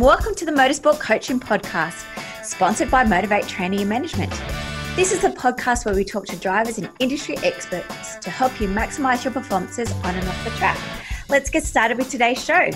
welcome 0.00 0.34
to 0.34 0.46
the 0.46 0.50
Motorsport 0.50 0.98
Coaching 0.98 1.38
Podcast, 1.38 2.06
sponsored 2.42 2.90
by 2.90 3.04
Motivate 3.04 3.46
Training 3.46 3.80
and 3.80 3.88
Management. 3.90 4.30
This 4.96 5.12
is 5.12 5.24
a 5.24 5.30
podcast 5.30 5.84
where 5.84 5.94
we 5.94 6.04
talk 6.04 6.24
to 6.26 6.36
drivers 6.36 6.78
and 6.78 6.88
industry 7.00 7.36
experts 7.42 8.16
to 8.16 8.30
help 8.30 8.62
you 8.62 8.68
maximize 8.68 9.24
your 9.24 9.32
performances 9.34 9.92
on 9.92 10.14
and 10.14 10.26
off 10.26 10.44
the 10.44 10.50
track. 10.52 10.78
Let's 11.28 11.50
get 11.50 11.64
started 11.64 11.98
with 11.98 12.08
today's 12.08 12.42
show. 12.42 12.70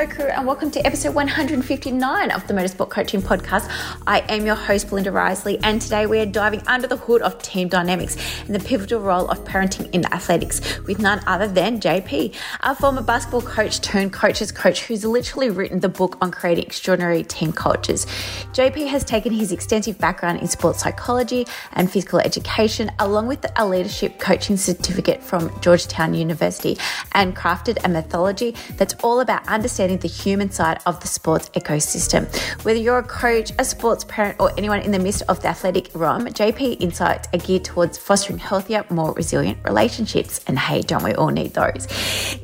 Hello, 0.00 0.12
crew, 0.14 0.28
and 0.28 0.46
welcome 0.46 0.70
to 0.70 0.86
episode 0.86 1.14
159 1.14 2.30
of 2.30 2.46
the 2.46 2.54
Motorsport 2.54 2.88
Coaching 2.88 3.20
Podcast. 3.20 3.68
I 4.06 4.20
am 4.30 4.46
your 4.46 4.54
host, 4.54 4.88
Belinda 4.88 5.12
Risley, 5.12 5.58
and 5.62 5.78
today 5.78 6.06
we 6.06 6.20
are 6.20 6.24
diving 6.24 6.66
under 6.66 6.86
the 6.86 6.96
hood 6.96 7.20
of 7.20 7.42
team 7.42 7.68
dynamics 7.68 8.16
and 8.46 8.54
the 8.54 8.60
pivotal 8.60 9.00
role 9.00 9.28
of 9.28 9.44
parenting 9.44 9.90
in 9.92 10.06
athletics 10.06 10.78
with 10.86 11.00
none 11.00 11.20
other 11.26 11.46
than 11.46 11.80
JP, 11.80 12.34
our 12.62 12.74
former 12.74 13.02
basketball 13.02 13.42
coach 13.42 13.82
turned 13.82 14.10
coaches 14.10 14.50
coach 14.50 14.84
who's 14.84 15.04
literally 15.04 15.50
written 15.50 15.80
the 15.80 15.88
book 15.90 16.16
on 16.22 16.30
creating 16.30 16.64
extraordinary 16.64 17.22
team 17.22 17.52
cultures. 17.52 18.06
JP 18.54 18.86
has 18.86 19.04
taken 19.04 19.34
his 19.34 19.52
extensive 19.52 19.98
background 19.98 20.40
in 20.40 20.48
sports 20.48 20.80
psychology 20.80 21.46
and 21.74 21.92
physical 21.92 22.20
education, 22.20 22.90
along 23.00 23.26
with 23.26 23.44
a 23.54 23.68
leadership 23.68 24.18
coaching 24.18 24.56
certificate 24.56 25.22
from 25.22 25.52
Georgetown 25.60 26.14
University, 26.14 26.78
and 27.12 27.36
crafted 27.36 27.76
a 27.84 27.88
methodology 27.90 28.54
that's 28.78 28.94
all 29.02 29.20
about 29.20 29.46
understanding 29.46 29.89
the 29.98 30.08
human 30.08 30.50
side 30.50 30.78
of 30.86 31.00
the 31.00 31.06
sports 31.08 31.48
ecosystem. 31.50 32.26
Whether 32.64 32.78
you're 32.78 32.98
a 32.98 33.02
coach, 33.02 33.52
a 33.58 33.64
sports 33.64 34.04
parent, 34.04 34.38
or 34.40 34.52
anyone 34.56 34.80
in 34.80 34.92
the 34.92 34.98
midst 34.98 35.22
of 35.28 35.42
the 35.42 35.48
athletic 35.48 35.90
realm, 35.94 36.26
JP 36.26 36.80
Insights 36.80 37.28
are 37.32 37.38
geared 37.38 37.64
towards 37.64 37.98
fostering 37.98 38.38
healthier, 38.38 38.84
more 38.90 39.12
resilient 39.12 39.58
relationships. 39.64 40.40
And 40.46 40.58
hey, 40.58 40.82
don't 40.82 41.02
we 41.02 41.14
all 41.14 41.30
need 41.30 41.54
those? 41.54 41.88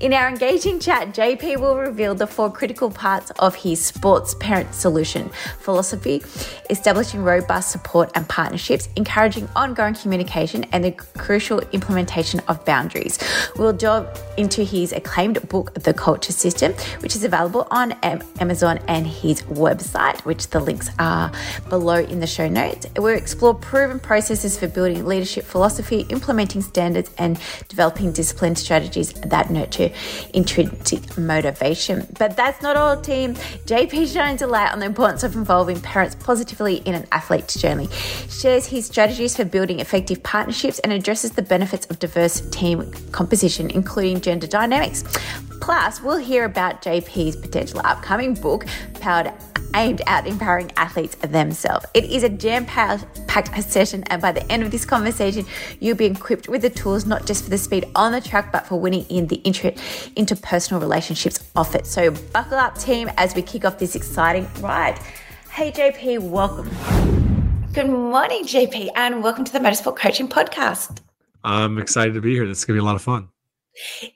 In 0.01 0.12
our 0.12 0.29
engaging 0.29 0.81
chat, 0.81 1.15
JP 1.15 1.61
will 1.61 1.77
reveal 1.77 2.15
the 2.15 2.27
four 2.27 2.51
critical 2.51 2.91
parts 2.91 3.31
of 3.39 3.55
his 3.55 3.85
sports 3.85 4.35
parent 4.35 4.75
solution 4.75 5.31
philosophy, 5.61 6.23
establishing 6.70 7.23
robust 7.23 7.70
support 7.70 8.11
and 8.15 8.29
partnerships, 8.29 8.89
encouraging 8.97 9.48
ongoing 9.55 9.95
communication, 9.95 10.65
and 10.73 10.85
the 10.85 10.92
crucial 10.92 11.61
implementation 11.73 12.41
of 12.48 12.65
boundaries. 12.65 13.19
We'll 13.57 13.73
delve 13.73 14.07
into 14.37 14.65
his 14.65 14.92
acclaimed 14.92 15.48
book, 15.48 15.75
The 15.75 15.95
Culture 15.95 16.33
System, 16.33 16.73
which 17.01 17.15
is 17.15 17.23
available 17.23 17.36
on 17.37 17.92
Amazon 18.41 18.79
and 18.89 19.06
his 19.06 19.42
website, 19.42 20.25
which 20.25 20.48
the 20.48 20.59
links 20.59 20.89
are 20.98 21.31
below 21.69 21.97
in 21.97 22.20
the 22.20 22.27
show 22.27 22.48
notes. 22.48 22.87
We'll 22.97 23.17
explore 23.17 23.55
proven 23.55 24.01
processes 24.01 24.59
for 24.59 24.69
building 24.69 25.05
leadership 25.05 25.45
philosophy, 25.45 26.07
implementing 26.09 26.62
standards, 26.62 27.11
and 27.19 27.39
developing 27.69 28.12
disciplined 28.12 28.59
strategies 28.59 29.12
that 29.12 29.51
nurture 29.51 29.91
intrinsic 30.33 31.19
motivation. 31.19 32.07
But 32.19 32.37
that's 32.37 32.62
not 32.62 32.77
all, 32.77 33.01
team. 33.01 33.34
JP 33.67 34.12
shines 34.12 34.41
a 34.41 34.47
light 34.47 34.73
on 34.73 34.79
the 34.79 34.87
importance 34.87 35.23
of 35.23 35.37
involving 35.37 35.81
parents 35.81 36.14
positively 36.14 36.77
in 36.77 36.95
an 36.95 37.07
athlete's 37.12 37.61
journey, 37.61 37.89
shares 38.31 38.67
his 38.67 38.87
strategies 38.87 39.37
for 39.37 39.45
building 39.45 39.81
effective 39.81 40.23
partnerships, 40.23 40.79
and 40.79 40.92
addresses 40.92 41.33
the 41.33 41.42
benefits 41.42 41.87
of 41.87 41.98
diverse 41.98 42.41
team 42.51 42.91
composition, 43.12 43.70
including 43.70 44.20
gender 44.20 44.47
dynamics. 44.47 45.05
Plus, 45.61 46.03
we'll 46.03 46.19
hear 46.19 46.45
about 46.45 46.83
JP's 46.83 47.37
potential 47.37 47.81
upcoming 47.85 48.35
book, 48.35 48.67
powered 49.01 49.33
aimed 49.75 50.01
at 50.07 50.27
empowering 50.27 50.71
athletes 50.77 51.15
themselves. 51.17 51.85
It 51.95 52.05
is 52.05 52.23
a 52.23 52.29
jam 52.29 52.65
packed 52.65 53.63
session, 53.63 54.05
and 54.05 54.23
by 54.23 54.33
the 54.33 54.51
end 54.51 54.63
of 54.63 54.71
this 54.71 54.85
conversation, 54.85 55.45
you'll 55.80 55.97
be 55.97 56.07
equipped 56.07 56.48
with 56.48 56.63
the 56.63 56.70
tools 56.70 57.07
not 57.07 57.27
just 57.27 57.45
for 57.45 57.51
the 57.51 57.58
speed 57.58 57.86
on 57.95 58.13
the 58.13 58.20
track, 58.20 58.51
but 58.53 58.67
for 58.67 58.80
winning 58.80 59.05
in 59.08 59.27
the 59.27 59.41
inter- 59.45 59.73
interpersonal 60.17 60.80
relationships 60.80 61.48
off 61.55 61.75
it. 61.75 61.86
So, 61.86 62.11
buckle 62.33 62.59
up, 62.59 62.79
team, 62.79 63.11
as 63.17 63.35
we 63.35 63.42
kick 63.42 63.64
off 63.64 63.79
this 63.79 63.95
exciting 63.95 64.48
ride. 64.61 64.98
Hey, 65.51 65.70
JP, 65.70 66.23
welcome. 66.30 66.70
Good 67.73 67.89
morning, 67.89 68.45
JP, 68.45 68.91
and 68.97 69.23
welcome 69.23 69.45
to 69.45 69.53
the 69.53 69.59
Motorsport 69.59 69.97
Coaching 69.97 70.29
Podcast. 70.29 71.01
I'm 71.45 71.79
excited 71.79 72.14
to 72.14 72.20
be 72.20 72.33
here. 72.33 72.47
This 72.47 72.59
is 72.59 72.64
going 72.64 72.77
to 72.77 72.80
be 72.80 72.85
a 72.85 72.86
lot 72.86 72.97
of 72.97 73.03
fun. 73.03 73.29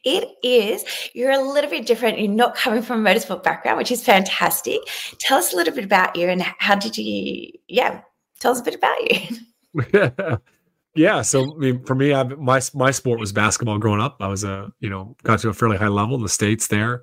It 0.04 0.28
is. 0.42 0.84
You're 1.14 1.30
a 1.30 1.42
little 1.42 1.70
bit 1.70 1.86
different. 1.86 2.18
You're 2.18 2.28
not 2.28 2.54
coming 2.54 2.82
from 2.82 3.06
a 3.06 3.10
motorsport 3.10 3.42
background, 3.42 3.78
which 3.78 3.90
is 3.90 4.02
fantastic. 4.04 4.80
Tell 5.18 5.38
us 5.38 5.52
a 5.52 5.56
little 5.56 5.74
bit 5.74 5.84
about 5.84 6.16
you 6.16 6.28
and 6.28 6.42
how 6.42 6.74
did 6.74 6.96
you, 6.96 7.52
yeah, 7.68 8.00
tell 8.38 8.52
us 8.52 8.60
a 8.60 8.64
bit 8.64 8.74
about 8.74 8.98
you. 9.10 10.38
yeah. 10.94 11.22
So, 11.22 11.54
I 11.54 11.58
mean, 11.58 11.84
for 11.84 11.94
me, 11.94 12.14
I, 12.14 12.22
my, 12.24 12.60
my 12.74 12.90
sport 12.90 13.20
was 13.20 13.32
basketball 13.32 13.78
growing 13.78 14.00
up. 14.00 14.16
I 14.20 14.28
was 14.28 14.44
a, 14.44 14.72
you 14.80 14.90
know, 14.90 15.16
got 15.22 15.40
to 15.40 15.48
a 15.48 15.54
fairly 15.54 15.76
high 15.76 15.88
level 15.88 16.16
in 16.16 16.22
the 16.22 16.28
States 16.28 16.68
there, 16.68 17.02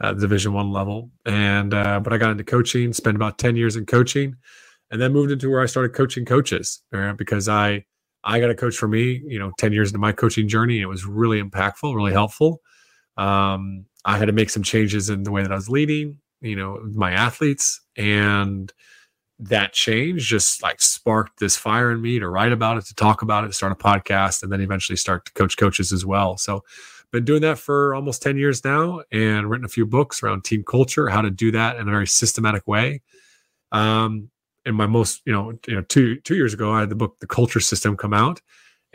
uh, 0.00 0.12
division 0.14 0.52
one 0.52 0.72
level. 0.72 1.10
And, 1.26 1.74
uh, 1.74 2.00
but 2.00 2.12
I 2.12 2.18
got 2.18 2.30
into 2.30 2.44
coaching, 2.44 2.92
spent 2.92 3.16
about 3.16 3.38
10 3.38 3.56
years 3.56 3.76
in 3.76 3.86
coaching 3.86 4.36
and 4.90 5.00
then 5.00 5.12
moved 5.12 5.30
into 5.30 5.50
where 5.50 5.60
I 5.60 5.66
started 5.66 5.94
coaching 5.94 6.24
coaches 6.24 6.82
right? 6.92 7.16
because 7.16 7.48
I, 7.48 7.84
I 8.24 8.40
got 8.40 8.50
a 8.50 8.54
coach 8.54 8.76
for 8.76 8.88
me, 8.88 9.22
you 9.26 9.38
know, 9.38 9.52
10 9.58 9.72
years 9.72 9.90
into 9.90 9.98
my 9.98 10.12
coaching 10.12 10.48
journey. 10.48 10.80
It 10.80 10.86
was 10.86 11.04
really 11.04 11.42
impactful, 11.42 11.94
really 11.94 12.12
helpful. 12.12 12.60
Um, 13.16 13.86
I 14.04 14.18
had 14.18 14.26
to 14.26 14.32
make 14.32 14.50
some 14.50 14.62
changes 14.62 15.10
in 15.10 15.22
the 15.22 15.30
way 15.30 15.42
that 15.42 15.52
I 15.52 15.56
was 15.56 15.68
leading, 15.68 16.18
you 16.40 16.56
know, 16.56 16.80
my 16.94 17.12
athletes. 17.12 17.80
And 17.96 18.72
that 19.40 19.72
change 19.72 20.26
just 20.26 20.62
like 20.62 20.80
sparked 20.80 21.38
this 21.38 21.56
fire 21.56 21.92
in 21.92 22.02
me 22.02 22.18
to 22.18 22.28
write 22.28 22.52
about 22.52 22.76
it, 22.76 22.86
to 22.86 22.94
talk 22.94 23.22
about 23.22 23.44
it, 23.44 23.54
start 23.54 23.72
a 23.72 23.76
podcast, 23.76 24.42
and 24.42 24.50
then 24.50 24.60
eventually 24.60 24.96
start 24.96 25.24
to 25.26 25.32
coach 25.32 25.56
coaches 25.56 25.92
as 25.92 26.04
well. 26.04 26.36
So, 26.36 26.64
been 27.10 27.24
doing 27.24 27.40
that 27.40 27.58
for 27.58 27.94
almost 27.94 28.22
10 28.22 28.36
years 28.36 28.62
now 28.64 29.00
and 29.10 29.48
written 29.48 29.64
a 29.64 29.68
few 29.68 29.86
books 29.86 30.22
around 30.22 30.44
team 30.44 30.62
culture, 30.62 31.08
how 31.08 31.22
to 31.22 31.30
do 31.30 31.50
that 31.52 31.76
in 31.76 31.88
a 31.88 31.90
very 31.90 32.06
systematic 32.06 32.66
way. 32.66 33.00
Um, 33.72 34.30
in 34.68 34.74
my 34.74 34.86
most 34.86 35.22
you 35.24 35.32
know 35.32 35.52
you 35.66 35.74
know 35.74 35.82
two 35.88 36.20
two 36.20 36.36
years 36.36 36.54
ago 36.54 36.70
i 36.70 36.80
had 36.80 36.90
the 36.90 36.94
book 36.94 37.18
the 37.20 37.26
culture 37.26 37.60
system 37.60 37.96
come 37.96 38.14
out. 38.14 38.40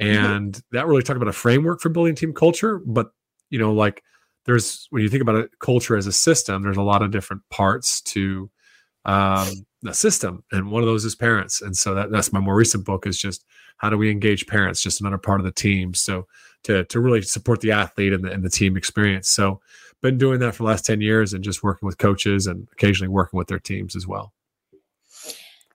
Mm-hmm. 0.01 0.25
and 0.25 0.53
mm-hmm. 0.53 0.75
that 0.75 0.87
really 0.87 1.03
talked 1.03 1.17
about 1.17 1.29
a 1.29 1.33
framework 1.33 1.79
for 1.79 1.89
building 1.89 2.15
team 2.15 2.33
culture. 2.33 2.79
But 2.79 3.11
you 3.49 3.59
know 3.59 3.73
like 3.73 4.03
there's 4.45 4.87
when 4.89 5.03
you 5.03 5.09
think 5.09 5.21
about 5.21 5.35
a 5.35 5.49
culture 5.59 5.95
as 5.95 6.07
a 6.07 6.11
system 6.11 6.63
there's 6.63 6.77
a 6.77 6.81
lot 6.81 7.01
of 7.01 7.11
different 7.11 7.43
parts 7.49 8.01
to 8.01 8.49
um, 9.05 9.49
the 9.81 9.93
system. 9.93 10.43
And 10.51 10.71
one 10.71 10.81
of 10.81 10.87
those 10.87 11.05
is 11.05 11.13
parents. 11.13 11.61
And 11.61 11.75
so 11.75 11.93
that, 11.93 12.09
that's 12.09 12.31
my 12.31 12.39
more 12.39 12.55
recent 12.55 12.85
book 12.85 13.05
is 13.05 13.19
just 13.19 13.45
how 13.77 13.89
do 13.89 13.97
we 13.97 14.09
engage 14.09 14.47
parents? 14.47 14.81
Just 14.81 15.01
another 15.01 15.17
part 15.17 15.41
of 15.41 15.45
the 15.45 15.51
team. 15.51 15.93
So 15.93 16.25
to 16.63 16.85
to 16.85 16.99
really 16.99 17.21
support 17.21 17.61
the 17.61 17.71
athlete 17.71 18.13
and 18.13 18.23
the, 18.23 18.31
and 18.31 18.43
the 18.43 18.49
team 18.49 18.77
experience. 18.77 19.29
So 19.29 19.61
been 20.01 20.17
doing 20.17 20.39
that 20.39 20.53
for 20.55 20.63
the 20.63 20.67
last 20.67 20.85
10 20.85 21.01
years 21.01 21.33
and 21.33 21.43
just 21.43 21.63
working 21.63 21.85
with 21.85 21.97
coaches 21.97 22.47
and 22.47 22.67
occasionally 22.73 23.09
working 23.09 23.37
with 23.37 23.47
their 23.47 23.59
teams 23.59 23.95
as 23.95 24.05
well 24.05 24.33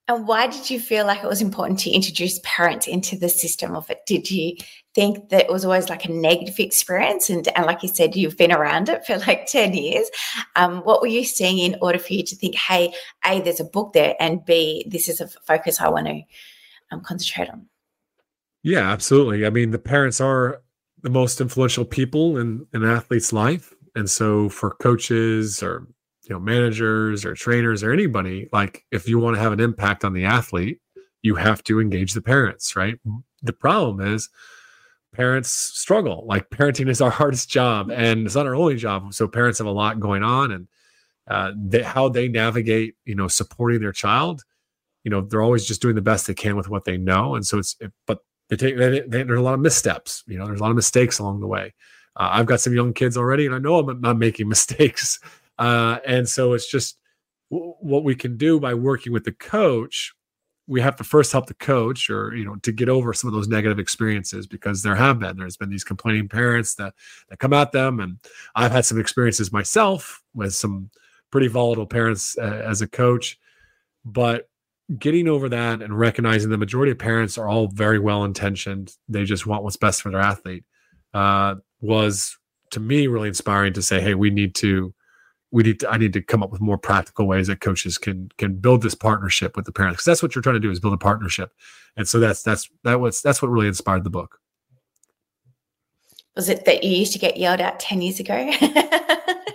and 0.08 0.26
why 0.26 0.46
did 0.46 0.70
you 0.70 0.80
feel 0.80 1.04
like 1.04 1.22
it 1.22 1.28
was 1.28 1.42
important 1.42 1.78
to 1.80 1.90
introduce 1.90 2.40
parents 2.42 2.86
into 2.86 3.14
the 3.16 3.28
system 3.28 3.76
of 3.76 3.90
it? 3.90 4.06
Did 4.06 4.30
you 4.30 4.56
think 4.94 5.28
that 5.28 5.44
it 5.44 5.52
was 5.52 5.66
always 5.66 5.90
like 5.90 6.06
a 6.06 6.10
negative 6.10 6.58
experience? 6.58 7.28
And, 7.28 7.46
and 7.48 7.66
like 7.66 7.82
you 7.82 7.90
said, 7.90 8.16
you've 8.16 8.38
been 8.38 8.50
around 8.50 8.88
it 8.88 9.04
for 9.04 9.18
like 9.18 9.46
10 9.48 9.74
years. 9.74 10.08
Um, 10.56 10.78
what 10.78 11.02
were 11.02 11.08
you 11.08 11.24
seeing 11.24 11.58
in 11.58 11.76
order 11.82 11.98
for 11.98 12.14
you 12.14 12.22
to 12.22 12.34
think, 12.34 12.54
hey, 12.54 12.94
A, 13.26 13.42
there's 13.42 13.60
a 13.60 13.64
book 13.64 13.92
there, 13.92 14.16
and 14.18 14.44
B, 14.46 14.86
this 14.88 15.10
is 15.10 15.20
a 15.20 15.28
focus 15.28 15.78
I 15.78 15.90
want 15.90 16.06
to 16.06 16.22
um, 16.90 17.02
concentrate 17.02 17.50
on? 17.50 17.66
Yeah, 18.62 18.90
absolutely. 18.90 19.44
I 19.44 19.50
mean, 19.50 19.72
the 19.72 19.78
parents 19.78 20.22
are 20.22 20.62
the 21.02 21.10
most 21.10 21.38
influential 21.38 21.84
people 21.84 22.38
in 22.38 22.66
an 22.72 22.82
athlete's 22.82 23.32
life. 23.32 23.74
And 23.94 24.08
so 24.08 24.48
for 24.48 24.70
coaches 24.70 25.62
or 25.62 25.86
you 26.28 26.34
know 26.34 26.40
managers 26.40 27.24
or 27.24 27.34
trainers 27.34 27.82
or 27.82 27.92
anybody 27.92 28.48
like 28.52 28.84
if 28.90 29.08
you 29.08 29.18
want 29.18 29.34
to 29.34 29.42
have 29.42 29.52
an 29.52 29.60
impact 29.60 30.04
on 30.04 30.12
the 30.12 30.24
athlete 30.24 30.80
you 31.22 31.34
have 31.34 31.64
to 31.64 31.80
engage 31.80 32.12
the 32.12 32.22
parents 32.22 32.76
right? 32.76 32.98
The 33.42 33.52
problem 33.52 34.06
is 34.14 34.28
parents 35.12 35.50
struggle 35.50 36.24
like 36.26 36.50
parenting 36.50 36.88
is 36.88 37.00
our 37.00 37.10
hardest 37.20 37.48
job 37.48 37.90
and 37.90 38.26
it's 38.26 38.34
not 38.34 38.46
our 38.46 38.54
only 38.54 38.76
job 38.76 39.12
so 39.14 39.26
parents 39.26 39.58
have 39.58 39.66
a 39.66 39.70
lot 39.70 40.00
going 40.00 40.22
on 40.22 40.52
and 40.52 40.68
uh, 41.28 41.52
they, 41.56 41.82
how 41.82 42.08
they 42.08 42.28
navigate 42.28 42.94
you 43.04 43.14
know 43.14 43.28
supporting 43.28 43.80
their 43.80 43.92
child 43.92 44.44
you 45.04 45.10
know 45.10 45.22
they're 45.22 45.42
always 45.42 45.66
just 45.66 45.80
doing 45.80 45.94
the 45.94 46.02
best 46.02 46.26
they 46.26 46.34
can 46.34 46.56
with 46.56 46.68
what 46.68 46.84
they 46.84 46.98
know 46.98 47.34
and 47.34 47.46
so 47.46 47.58
it's 47.58 47.76
but 48.06 48.18
they 48.48 48.56
take 48.56 48.76
they, 48.76 49.00
they, 49.00 49.22
there's 49.22 49.38
a 49.38 49.42
lot 49.42 49.54
of 49.54 49.60
missteps 49.60 50.24
you 50.26 50.38
know 50.38 50.46
there's 50.46 50.60
a 50.60 50.62
lot 50.62 50.70
of 50.70 50.76
mistakes 50.76 51.18
along 51.18 51.40
the 51.40 51.46
way. 51.46 51.74
Uh, 52.16 52.28
i've 52.32 52.46
got 52.46 52.60
some 52.60 52.74
young 52.74 52.92
kids 52.92 53.16
already 53.16 53.46
and 53.46 53.54
i 53.54 53.58
know 53.58 53.78
i'm 53.78 54.00
not 54.00 54.18
making 54.18 54.48
mistakes 54.56 55.20
uh, 55.58 55.98
and 56.06 56.28
so 56.28 56.52
it's 56.52 56.70
just 56.70 56.98
w- 57.50 57.74
what 57.80 58.04
we 58.04 58.14
can 58.14 58.36
do 58.36 58.60
by 58.60 58.74
working 58.74 59.12
with 59.12 59.24
the 59.24 59.32
coach. 59.32 60.14
We 60.66 60.80
have 60.82 60.96
to 60.96 61.04
first 61.04 61.32
help 61.32 61.46
the 61.46 61.54
coach, 61.54 62.10
or 62.10 62.34
you 62.36 62.44
know, 62.44 62.56
to 62.56 62.72
get 62.72 62.88
over 62.88 63.12
some 63.14 63.28
of 63.28 63.34
those 63.34 63.48
negative 63.48 63.78
experiences 63.78 64.46
because 64.46 64.82
there 64.82 64.94
have 64.94 65.18
been. 65.18 65.36
There's 65.36 65.56
been 65.56 65.70
these 65.70 65.84
complaining 65.84 66.28
parents 66.28 66.74
that 66.74 66.94
that 67.28 67.38
come 67.38 67.54
at 67.54 67.72
them, 67.72 68.00
and 68.00 68.18
I've 68.54 68.72
had 68.72 68.84
some 68.84 69.00
experiences 69.00 69.52
myself 69.52 70.22
with 70.34 70.54
some 70.54 70.90
pretty 71.30 71.48
volatile 71.48 71.86
parents 71.86 72.36
uh, 72.38 72.62
as 72.64 72.82
a 72.82 72.88
coach. 72.88 73.38
But 74.04 74.48
getting 74.98 75.28
over 75.28 75.48
that 75.48 75.82
and 75.82 75.98
recognizing 75.98 76.50
the 76.50 76.58
majority 76.58 76.92
of 76.92 76.98
parents 76.98 77.36
are 77.36 77.48
all 77.48 77.68
very 77.68 77.98
well 77.98 78.24
intentioned 78.24 78.96
they 79.08 79.24
just 79.24 79.46
want 79.46 79.62
what's 79.62 79.76
best 79.76 80.00
for 80.00 80.10
their 80.10 80.20
athlete 80.20 80.64
uh, 81.12 81.54
was 81.80 82.38
to 82.70 82.80
me 82.80 83.06
really 83.06 83.28
inspiring 83.28 83.72
to 83.72 83.82
say 83.82 84.00
hey 84.00 84.14
we 84.14 84.30
need 84.30 84.54
to 84.54 84.94
we 85.50 85.62
need 85.62 85.80
to 85.80 85.88
i 85.90 85.96
need 85.96 86.12
to 86.12 86.20
come 86.20 86.42
up 86.42 86.50
with 86.50 86.60
more 86.60 86.76
practical 86.76 87.26
ways 87.26 87.46
that 87.46 87.60
coaches 87.60 87.96
can 87.98 88.30
can 88.38 88.54
build 88.54 88.82
this 88.82 88.94
partnership 88.94 89.56
with 89.56 89.64
the 89.64 89.72
parents. 89.72 89.96
Because 89.96 90.04
that's 90.04 90.22
what 90.22 90.34
you're 90.34 90.42
trying 90.42 90.56
to 90.56 90.60
do 90.60 90.70
is 90.70 90.80
build 90.80 90.94
a 90.94 90.98
partnership. 90.98 91.52
And 91.96 92.06
so 92.08 92.20
that's 92.20 92.42
that's 92.42 92.68
that 92.84 93.00
was 93.00 93.22
that's 93.22 93.40
what 93.42 93.48
really 93.48 93.68
inspired 93.68 94.04
the 94.04 94.10
book. 94.10 94.38
Was 96.36 96.48
it 96.48 96.64
that 96.66 96.84
you 96.84 96.96
used 96.96 97.12
to 97.14 97.18
get 97.18 97.36
yelled 97.36 97.60
at 97.60 97.80
10 97.80 98.00
years 98.00 98.20
ago? 98.20 98.52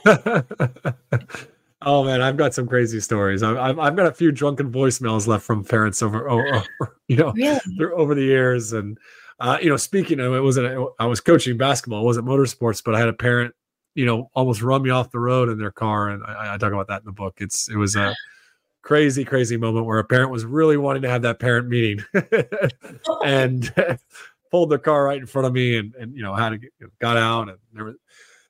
Oh 1.86 2.04
man 2.04 2.22
i've 2.22 2.38
got 2.38 2.54
some 2.54 2.68
crazy 2.68 3.00
stories. 3.02 3.44
I've, 3.44 3.78
I've 3.78 3.96
got 3.96 4.06
a 4.06 4.14
few 4.14 4.32
drunken 4.32 4.72
voicemails 4.72 5.28
left 5.28 5.44
from 5.44 5.66
parents 5.66 6.02
over, 6.02 6.30
over 6.30 6.64
you 7.08 7.18
know 7.18 7.34
really? 7.34 7.60
over 7.94 8.16
the 8.16 8.24
years. 8.24 8.72
And 8.72 8.98
uh, 9.40 9.58
you 9.62 9.70
know 9.70 9.76
speaking 9.78 10.20
of 10.22 10.34
it 10.34 10.40
wasn't 10.40 10.90
i 11.00 11.06
was 11.06 11.20
coaching 11.20 11.58
basketball. 11.58 12.02
It 12.02 12.06
wasn't 12.06 12.26
motorsports 12.26 12.82
but 12.84 12.96
i 12.96 13.00
had 13.00 13.10
a 13.10 13.14
parent 13.14 13.54
you 13.96 14.06
know 14.06 14.30
almost 14.34 14.62
run 14.62 14.82
me 14.82 14.90
off 14.90 15.12
the 15.12 15.20
road 15.20 15.50
in 15.50 15.58
their 15.58 15.72
car 15.72 16.10
and 16.10 16.24
i, 16.24 16.54
I 16.54 16.58
talk 16.58 16.74
about 16.74 16.88
that 16.88 17.02
in 17.02 17.06
the 17.06 17.12
book 17.12 17.36
it's 17.38 17.70
it 17.70 17.76
was 17.76 17.96
a 17.96 18.16
crazy 18.82 19.24
crazy 19.24 19.58
moment 19.58 19.86
where 19.86 20.00
a 20.00 20.04
parent 20.04 20.32
was 20.32 20.46
really 20.46 20.78
wanting 20.78 21.04
to 21.04 21.10
have 21.10 21.22
that 21.22 21.40
parent 21.40 21.68
meeting 21.68 22.04
and 23.26 23.74
pulled 24.52 24.70
their 24.70 24.78
car 24.78 25.06
right 25.06 25.20
in 25.20 25.26
front 25.26 25.48
of 25.48 25.54
me 25.54 25.78
and 25.78 25.96
and 25.96 26.16
you 26.16 26.22
know 26.22 26.34
had 26.34 26.50
to 26.50 26.58
get, 26.58 26.72
got 27.00 27.18
out 27.18 27.50
and 27.50 27.58
there 27.74 27.86
was 27.86 27.96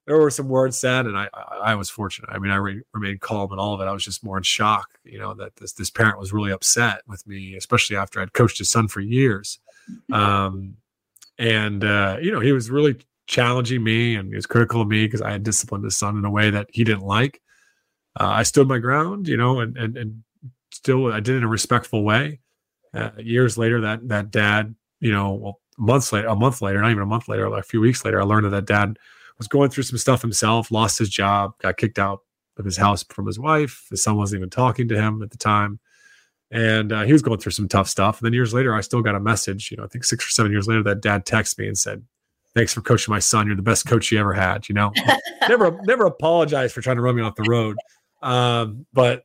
there 0.06 0.18
were 0.18 0.30
some 0.30 0.50
words 0.50 0.78
said, 0.78 1.06
and 1.06 1.18
I 1.18 1.30
I 1.34 1.76
was 1.76 1.90
fortunate. 1.90 2.30
I 2.32 2.38
mean, 2.38 2.52
I 2.52 2.58
re- 2.58 2.82
remained 2.94 3.22
calm 3.22 3.52
in 3.54 3.60
all 3.60 3.74
of 3.74 3.82
it. 3.82 3.86
I 3.86 3.94
was 3.94 4.04
just 4.04 4.24
more 4.24 4.38
in 4.38 4.44
shock, 4.44 4.90
you 5.04 5.18
know, 5.18 5.34
that 5.36 5.56
this 5.56 5.74
this 5.74 5.90
parent 5.90 6.20
was 6.20 6.34
really 6.34 6.52
upset 6.52 7.02
with 7.08 7.26
me, 7.26 7.56
especially 7.56 7.96
after 7.96 8.20
I'd 8.20 8.34
coached 8.34 8.58
his 8.58 8.70
son 8.70 8.88
for 8.88 9.00
years, 9.00 9.60
um, 10.12 10.76
and 11.38 11.84
uh, 11.84 12.18
you 12.22 12.32
know, 12.32 12.42
he 12.42 12.52
was 12.52 12.70
really 12.70 12.98
challenging 13.28 13.84
me 13.84 14.16
and 14.16 14.30
he 14.30 14.36
was 14.36 14.46
critical 14.46 14.82
of 14.82 14.88
me 14.88 15.06
because 15.06 15.22
I 15.22 15.32
had 15.32 15.44
disciplined 15.44 15.84
his 15.84 15.98
son 15.98 16.18
in 16.18 16.26
a 16.26 16.32
way 16.32 16.50
that 16.50 16.68
he 16.72 16.84
didn't 16.84 17.04
like. 17.04 17.42
Uh, 18.20 18.28
I 18.28 18.44
stood 18.44 18.68
my 18.68 18.80
ground, 18.80 19.28
you 19.28 19.38
know, 19.38 19.60
and 19.60 19.78
and 19.78 19.98
and 19.98 20.24
still 20.72 21.12
I 21.12 21.20
did 21.20 21.36
it 21.36 21.38
in 21.38 21.44
a 21.44 21.48
respectful 21.48 22.04
way. 22.04 22.40
Uh, 22.94 23.10
years 23.18 23.58
later, 23.58 23.82
that 23.82 24.08
that 24.10 24.32
dad, 24.32 24.76
you 25.00 25.12
know, 25.12 25.34
well, 25.34 25.60
months 25.78 26.12
later, 26.12 26.28
a 26.28 26.36
month 26.36 26.62
later, 26.62 26.82
not 26.82 26.92
even 26.92 27.04
a 27.04 27.08
month 27.08 27.28
later, 27.28 27.50
like 27.50 27.62
a 27.62 27.68
few 27.68 27.82
weeks 27.82 28.06
later, 28.06 28.22
I 28.22 28.24
learned 28.24 28.46
that 28.46 28.52
that 28.52 28.66
dad 28.66 29.00
was 29.38 29.48
going 29.48 29.70
through 29.70 29.84
some 29.84 29.98
stuff 29.98 30.22
himself, 30.22 30.72
lost 30.72 31.00
his 31.00 31.10
job, 31.10 31.54
got 31.60 31.78
kicked 31.78 31.98
out 31.98 32.20
of 32.58 32.66
his 32.66 32.78
house 32.78 33.04
from 33.04 33.26
his 33.26 33.40
wife. 33.40 33.88
His 33.90 34.04
son 34.04 34.18
wasn't 34.18 34.42
even 34.42 34.50
talking 34.50 34.88
to 34.90 34.96
him 34.96 35.24
at 35.24 35.32
the 35.32 35.38
time. 35.38 35.80
And 36.52 36.94
uh, 36.94 37.02
he 37.02 37.14
was 37.14 37.24
going 37.24 37.40
through 37.40 37.54
some 37.54 37.68
tough 37.68 37.90
stuff. 37.90 38.20
And 38.20 38.28
then 38.28 38.34
years 38.34 38.54
later, 38.54 38.76
I 38.76 38.82
still 38.82 39.02
got 39.02 39.16
a 39.16 39.20
message, 39.20 39.72
you 39.72 39.78
know, 39.78 39.86
I 39.86 39.88
think 39.88 40.04
six 40.04 40.28
or 40.28 40.30
seven 40.30 40.52
years 40.52 40.68
later, 40.68 40.84
that 40.84 41.02
dad 41.02 41.26
texted 41.26 41.58
me 41.58 41.68
and 41.68 41.78
said, 41.78 42.04
thanks 42.56 42.74
for 42.74 42.82
coaching 42.82 43.12
my 43.12 43.20
son. 43.20 43.48
You're 43.48 43.56
the 43.56 43.62
best 43.62 43.88
coach 43.88 44.12
you 44.12 44.20
ever 44.20 44.34
had. 44.34 44.68
You 44.70 44.76
know, 44.76 44.92
never, 45.50 45.80
never 45.84 46.06
apologize 46.06 46.74
for 46.74 46.82
trying 46.82 46.98
to 46.98 47.02
run 47.02 47.16
me 47.16 47.22
off 47.22 47.36
the 47.36 47.44
road. 47.44 47.78
Um, 48.22 48.86
but 48.94 49.24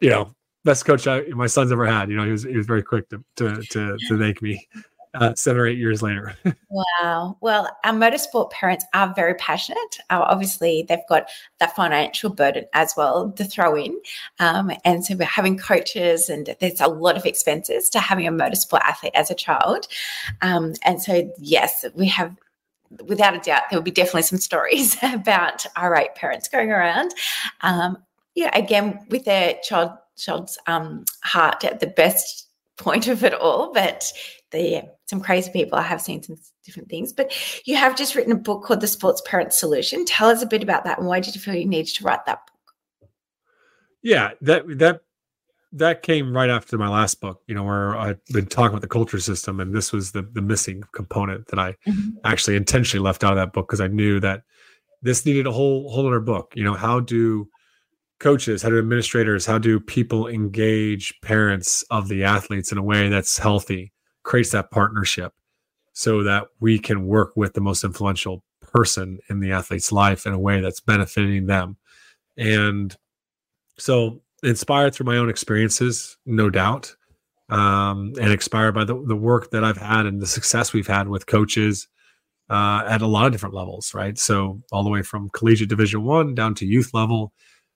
you 0.00 0.10
know, 0.10 0.34
best 0.64 0.84
coach 0.84 1.06
I, 1.06 1.22
my 1.28 1.46
son's 1.46 1.72
ever 1.72 1.86
had. 1.86 2.10
You 2.10 2.16
know, 2.16 2.24
he 2.24 2.32
was 2.32 2.42
he 2.42 2.56
was 2.56 2.66
very 2.66 2.82
quick 2.82 3.08
to 3.10 3.22
to 3.36 3.62
to, 3.70 3.98
to 4.08 4.18
thank 4.18 4.42
me. 4.42 4.66
Uh, 5.12 5.34
seven 5.34 5.60
or 5.60 5.66
eight 5.66 5.76
years 5.76 6.02
later. 6.02 6.36
wow. 6.70 7.36
Well, 7.40 7.68
our 7.82 7.92
motorsport 7.92 8.52
parents 8.52 8.84
are 8.94 9.12
very 9.12 9.34
passionate. 9.34 9.98
Uh, 10.08 10.24
obviously, 10.24 10.86
they've 10.88 11.00
got 11.08 11.28
that 11.58 11.74
financial 11.74 12.30
burden 12.30 12.66
as 12.74 12.94
well 12.96 13.32
to 13.32 13.44
throw 13.44 13.74
in. 13.74 14.00
Um, 14.38 14.70
and 14.84 15.04
so 15.04 15.16
we're 15.16 15.24
having 15.24 15.58
coaches, 15.58 16.28
and 16.28 16.54
there's 16.60 16.80
a 16.80 16.86
lot 16.86 17.16
of 17.16 17.26
expenses 17.26 17.88
to 17.90 17.98
having 17.98 18.28
a 18.28 18.30
motorsport 18.30 18.82
athlete 18.82 19.10
as 19.16 19.32
a 19.32 19.34
child. 19.34 19.88
Um, 20.42 20.74
and 20.84 21.02
so, 21.02 21.28
yes, 21.38 21.84
we 21.96 22.06
have 22.06 22.36
without 23.06 23.34
a 23.34 23.38
doubt, 23.38 23.62
there 23.70 23.78
will 23.78 23.84
be 23.84 23.90
definitely 23.90 24.22
some 24.22 24.38
stories 24.38 24.96
about 25.02 25.64
irate 25.76 26.14
parents 26.14 26.48
going 26.48 26.70
around. 26.70 27.14
Um, 27.62 27.98
yeah, 28.34 28.56
again, 28.56 29.06
with 29.10 29.24
their 29.24 29.58
child 29.62 29.92
child's 30.16 30.58
um, 30.66 31.04
heart 31.24 31.64
at 31.64 31.80
the 31.80 31.86
best 31.86 32.48
point 32.76 33.08
of 33.08 33.24
it 33.24 33.34
all, 33.34 33.72
but 33.72 34.12
the 34.50 34.82
some 35.06 35.20
crazy 35.20 35.50
people. 35.50 35.78
I 35.78 35.82
have 35.82 36.00
seen 36.00 36.22
some 36.22 36.36
different 36.64 36.88
things, 36.88 37.12
but 37.12 37.32
you 37.66 37.76
have 37.76 37.96
just 37.96 38.14
written 38.14 38.32
a 38.32 38.36
book 38.36 38.64
called 38.64 38.80
The 38.80 38.86
Sports 38.86 39.22
Parent 39.26 39.52
Solution. 39.52 40.04
Tell 40.04 40.28
us 40.28 40.42
a 40.42 40.46
bit 40.46 40.62
about 40.62 40.84
that, 40.84 40.98
and 40.98 41.06
why 41.06 41.20
did 41.20 41.34
you 41.34 41.40
feel 41.40 41.54
you 41.54 41.66
needed 41.66 41.94
to 41.94 42.04
write 42.04 42.24
that 42.26 42.40
book? 42.46 43.10
Yeah, 44.02 44.30
that 44.42 44.64
that 44.78 45.02
that 45.72 46.02
came 46.02 46.36
right 46.36 46.50
after 46.50 46.76
my 46.76 46.88
last 46.88 47.20
book, 47.20 47.42
you 47.46 47.54
know, 47.54 47.62
where 47.62 47.96
I've 47.96 48.24
been 48.26 48.46
talking 48.46 48.70
about 48.70 48.80
the 48.82 48.88
culture 48.88 49.20
system, 49.20 49.60
and 49.60 49.74
this 49.74 49.92
was 49.92 50.12
the 50.12 50.22
the 50.22 50.42
missing 50.42 50.82
component 50.92 51.46
that 51.48 51.58
I 51.58 51.72
mm-hmm. 51.86 52.10
actually 52.24 52.56
intentionally 52.56 53.04
left 53.04 53.22
out 53.22 53.32
of 53.32 53.36
that 53.36 53.52
book 53.52 53.68
because 53.68 53.80
I 53.80 53.86
knew 53.86 54.18
that 54.20 54.42
this 55.02 55.24
needed 55.24 55.46
a 55.46 55.52
whole 55.52 55.90
whole 55.90 56.06
other 56.06 56.20
book. 56.20 56.52
You 56.56 56.64
know, 56.64 56.74
how 56.74 57.00
do 57.00 57.48
coaches, 58.18 58.62
how 58.62 58.68
do 58.68 58.78
administrators, 58.78 59.46
how 59.46 59.58
do 59.58 59.78
people 59.80 60.26
engage 60.26 61.14
parents 61.22 61.82
of 61.90 62.08
the 62.08 62.24
athletes 62.24 62.72
in 62.72 62.78
a 62.78 62.82
way 62.82 63.08
that's 63.08 63.38
healthy, 63.38 63.92
creates 64.24 64.50
that 64.50 64.70
partnership, 64.70 65.32
so 65.92 66.24
that 66.24 66.48
we 66.58 66.78
can 66.78 67.06
work 67.06 67.36
with 67.36 67.54
the 67.54 67.60
most 67.60 67.84
influential 67.84 68.42
person 68.60 69.18
in 69.28 69.40
the 69.40 69.52
athlete's 69.52 69.92
life 69.92 70.26
in 70.26 70.32
a 70.32 70.38
way 70.38 70.60
that's 70.60 70.80
benefiting 70.80 71.46
them, 71.46 71.76
and 72.36 72.96
so 73.78 74.20
inspired 74.42 74.94
through 74.94 75.06
my 75.06 75.16
own 75.16 75.30
experiences, 75.30 76.16
no 76.26 76.50
doubt, 76.50 76.94
um, 77.48 78.12
and 78.20 78.32
inspired 78.32 78.72
by 78.72 78.84
the, 78.84 78.94
the 79.06 79.16
work 79.16 79.50
that 79.50 79.64
I've 79.64 79.76
had 79.76 80.06
and 80.06 80.20
the 80.20 80.26
success 80.26 80.72
we've 80.72 80.86
had 80.86 81.08
with 81.08 81.26
coaches 81.26 81.88
uh, 82.48 82.82
at 82.86 83.02
a 83.02 83.06
lot 83.06 83.26
of 83.26 83.32
different 83.32 83.54
levels, 83.54 83.94
right? 83.94 84.18
So 84.18 84.60
all 84.72 84.82
the 84.82 84.90
way 84.90 85.02
from 85.02 85.30
collegiate 85.30 85.68
Division 85.68 86.04
One 86.04 86.34
down 86.34 86.54
to 86.56 86.66
youth 86.66 86.92
level, 86.92 87.32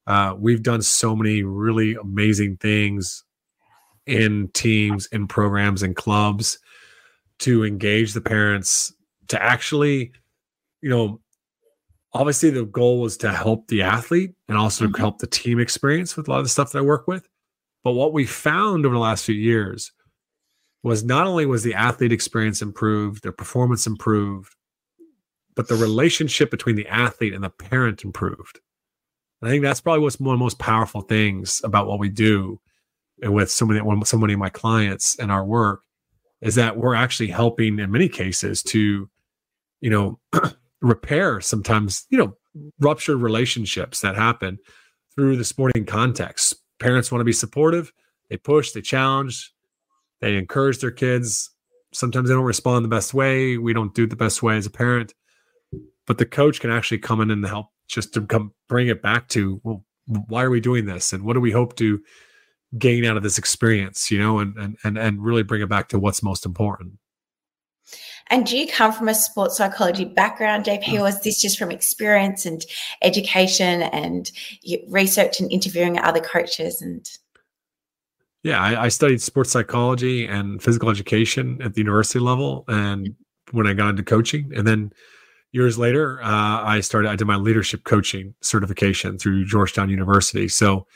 uh, 0.07 0.35
we've 0.39 0.63
done 0.63 0.83
so 0.83 1.17
many 1.17 1.43
really 1.43 1.95
amazing 1.95 2.57
things 2.59 3.25
in 4.07 4.51
teams, 4.53 5.07
in 5.13 5.27
programs, 5.29 5.83
and 5.83 5.97
clubs 5.97 6.59
to 7.41 7.65
engage 7.65 8.13
the 8.13 8.21
parents 8.21 8.93
to 9.29 9.43
actually, 9.43 10.13
you 10.83 10.91
know, 10.91 11.21
obviously 12.15 12.51
the 12.51 12.65
goal 12.65 13.01
was 13.01 13.17
to 13.19 13.33
help 13.33 13.69
the 13.69 13.83
athlete 13.83 14.33
and 14.49 14.57
also 14.57 14.87
mm-hmm. 14.87 15.01
help 15.01 15.19
the 15.19 15.27
team 15.27 15.59
experience 15.59 16.17
with 16.17 16.29
a 16.29 16.31
lot 16.31 16.39
of 16.39 16.45
the 16.45 16.49
stuff 16.51 16.73
that 16.73 16.79
I 16.79 16.83
work 16.83 17.07
with. 17.09 17.29
But 17.83 17.93
what 17.93 18.13
we 18.13 18.25
found 18.25 18.87
over 18.87 18.95
the 18.95 19.01
last 19.01 19.25
few 19.27 19.35
years 19.35 19.93
was 20.83 21.05
not 21.05 21.27
only 21.27 21.45
was 21.45 21.63
the 21.63 21.75
athlete 21.75 22.13
experience 22.13 22.63
improved, 22.63 23.23
their 23.23 23.33
performance 23.33 23.87
improved, 23.87 24.55
but 25.57 25.69
the 25.69 25.75
relationship 25.75 26.51
between 26.51 26.77
the 26.77 26.87
athlete 26.89 27.35
and 27.35 27.45
the 27.45 27.51
parent 27.51 28.05
improved. 28.05 28.61
And 29.41 29.49
I 29.49 29.53
think 29.53 29.63
that's 29.63 29.81
probably 29.81 30.01
what's 30.01 30.19
one 30.19 30.35
of 30.35 30.39
the 30.39 30.45
most 30.45 30.59
powerful 30.59 31.03
things 31.03 31.61
about 31.65 31.87
what 31.87 31.99
we 31.99 32.09
do 32.09 32.61
and 33.23 33.35
with 33.35 33.51
so 33.51 33.67
many, 33.67 33.81
so 34.05 34.17
many 34.17 34.33
of 34.33 34.39
my 34.39 34.49
clients 34.49 35.19
and 35.19 35.31
our 35.31 35.45
work 35.45 35.83
is 36.41 36.55
that 36.57 36.77
we're 36.77 36.95
actually 36.95 37.29
helping 37.29 37.79
in 37.79 37.91
many 37.91 38.09
cases 38.09 38.63
to, 38.63 39.09
you 39.81 39.91
know, 39.91 40.19
repair 40.85 41.41
sometimes, 41.41 42.07
you 42.11 42.19
know, 42.19 42.37
ruptured 42.79 43.21
relationships 43.21 44.01
that 44.01 44.15
happen 44.15 44.59
through 45.15 45.37
the 45.37 45.45
sporting 45.45 45.87
context. 45.87 46.55
Parents 46.79 47.11
want 47.11 47.21
to 47.21 47.25
be 47.25 47.33
supportive, 47.33 47.93
they 48.31 48.37
push, 48.37 48.73
they 48.73 48.81
challenge, 48.81 49.53
they 50.21 50.37
encourage 50.37 50.79
their 50.79 50.91
kids. 50.91 51.51
Sometimes 51.93 52.29
they 52.29 52.35
don't 52.35 52.45
respond 52.45 52.85
the 52.85 52.89
best 52.89 53.15
way. 53.15 53.57
We 53.57 53.73
don't 53.73 53.95
do 53.95 54.07
the 54.07 54.17
best 54.17 54.43
way 54.43 54.57
as 54.57 54.67
a 54.67 54.71
parent, 54.71 55.15
but 56.07 56.19
the 56.19 56.27
coach 56.27 56.61
can 56.61 56.71
actually 56.71 56.99
come 56.99 57.21
in 57.21 57.31
and 57.31 57.47
help 57.47 57.67
just 57.87 58.13
to 58.15 58.27
come 58.27 58.53
bring 58.69 58.89
it 58.89 59.01
back 59.01 59.29
to, 59.29 59.61
well, 59.63 59.85
why 60.07 60.43
are 60.43 60.51
we 60.51 60.61
doing 60.61 60.87
this? 60.87 61.13
And 61.13 61.25
what 61.25 61.35
do 61.35 61.41
we 61.41 61.53
hope 61.53 61.77
to 61.77 62.01
gain 62.77 63.05
out 63.05 63.17
of 63.17 63.23
this 63.23 63.39
experience, 63.39 64.11
you 64.11 64.19
know, 64.19 64.41
and, 64.41 64.57
and, 64.57 64.77
and, 64.85 64.99
and 64.99 65.25
really 65.25 65.43
bring 65.43 65.63
it 65.63 65.69
back 65.69 65.89
to 65.89 65.99
what's 65.99 66.23
most 66.23 66.45
important. 66.45 66.95
And 68.31 68.47
do 68.47 68.57
you 68.57 68.67
come 68.67 68.93
from 68.93 69.09
a 69.09 69.15
sports 69.15 69.59
psychology 69.59 70.05
background, 70.05 70.65
JP, 70.65 71.01
or 71.01 71.09
is 71.09 71.21
this 71.21 71.41
just 71.41 71.59
from 71.59 71.71
experience 71.71 72.47
and 72.47 72.65
education 73.03 73.83
and 73.83 74.31
research 74.89 75.41
and 75.41 75.53
interviewing 75.53 75.99
other 75.99 76.21
coaches? 76.21 76.81
And 76.81 77.09
yeah, 78.43 78.61
I, 78.61 78.85
I 78.85 78.89
studied 78.89 79.21
sports 79.21 79.53
psychology 79.53 80.27
and 80.27 80.63
physical 80.63 80.91
education 80.91 81.61
at 81.63 81.75
the 81.75 81.81
university 81.81 82.19
level, 82.19 82.65
and 82.69 83.15
when 83.53 83.67
I 83.67 83.75
got 83.75 83.91
into 83.91 84.03
coaching, 84.03 84.53
and 84.55 84.67
then 84.67 84.93
years 85.53 85.79
later, 85.79 86.23
uh, 86.23 86.63
I 86.63 86.81
started. 86.81 87.09
I 87.09 87.17
did 87.17 87.27
my 87.27 87.37
leadership 87.37 87.85
coaching 87.85 88.35
certification 88.43 89.19
through 89.19 89.47
Georgetown 89.47 89.89
University. 89.89 90.49
So, 90.49 90.87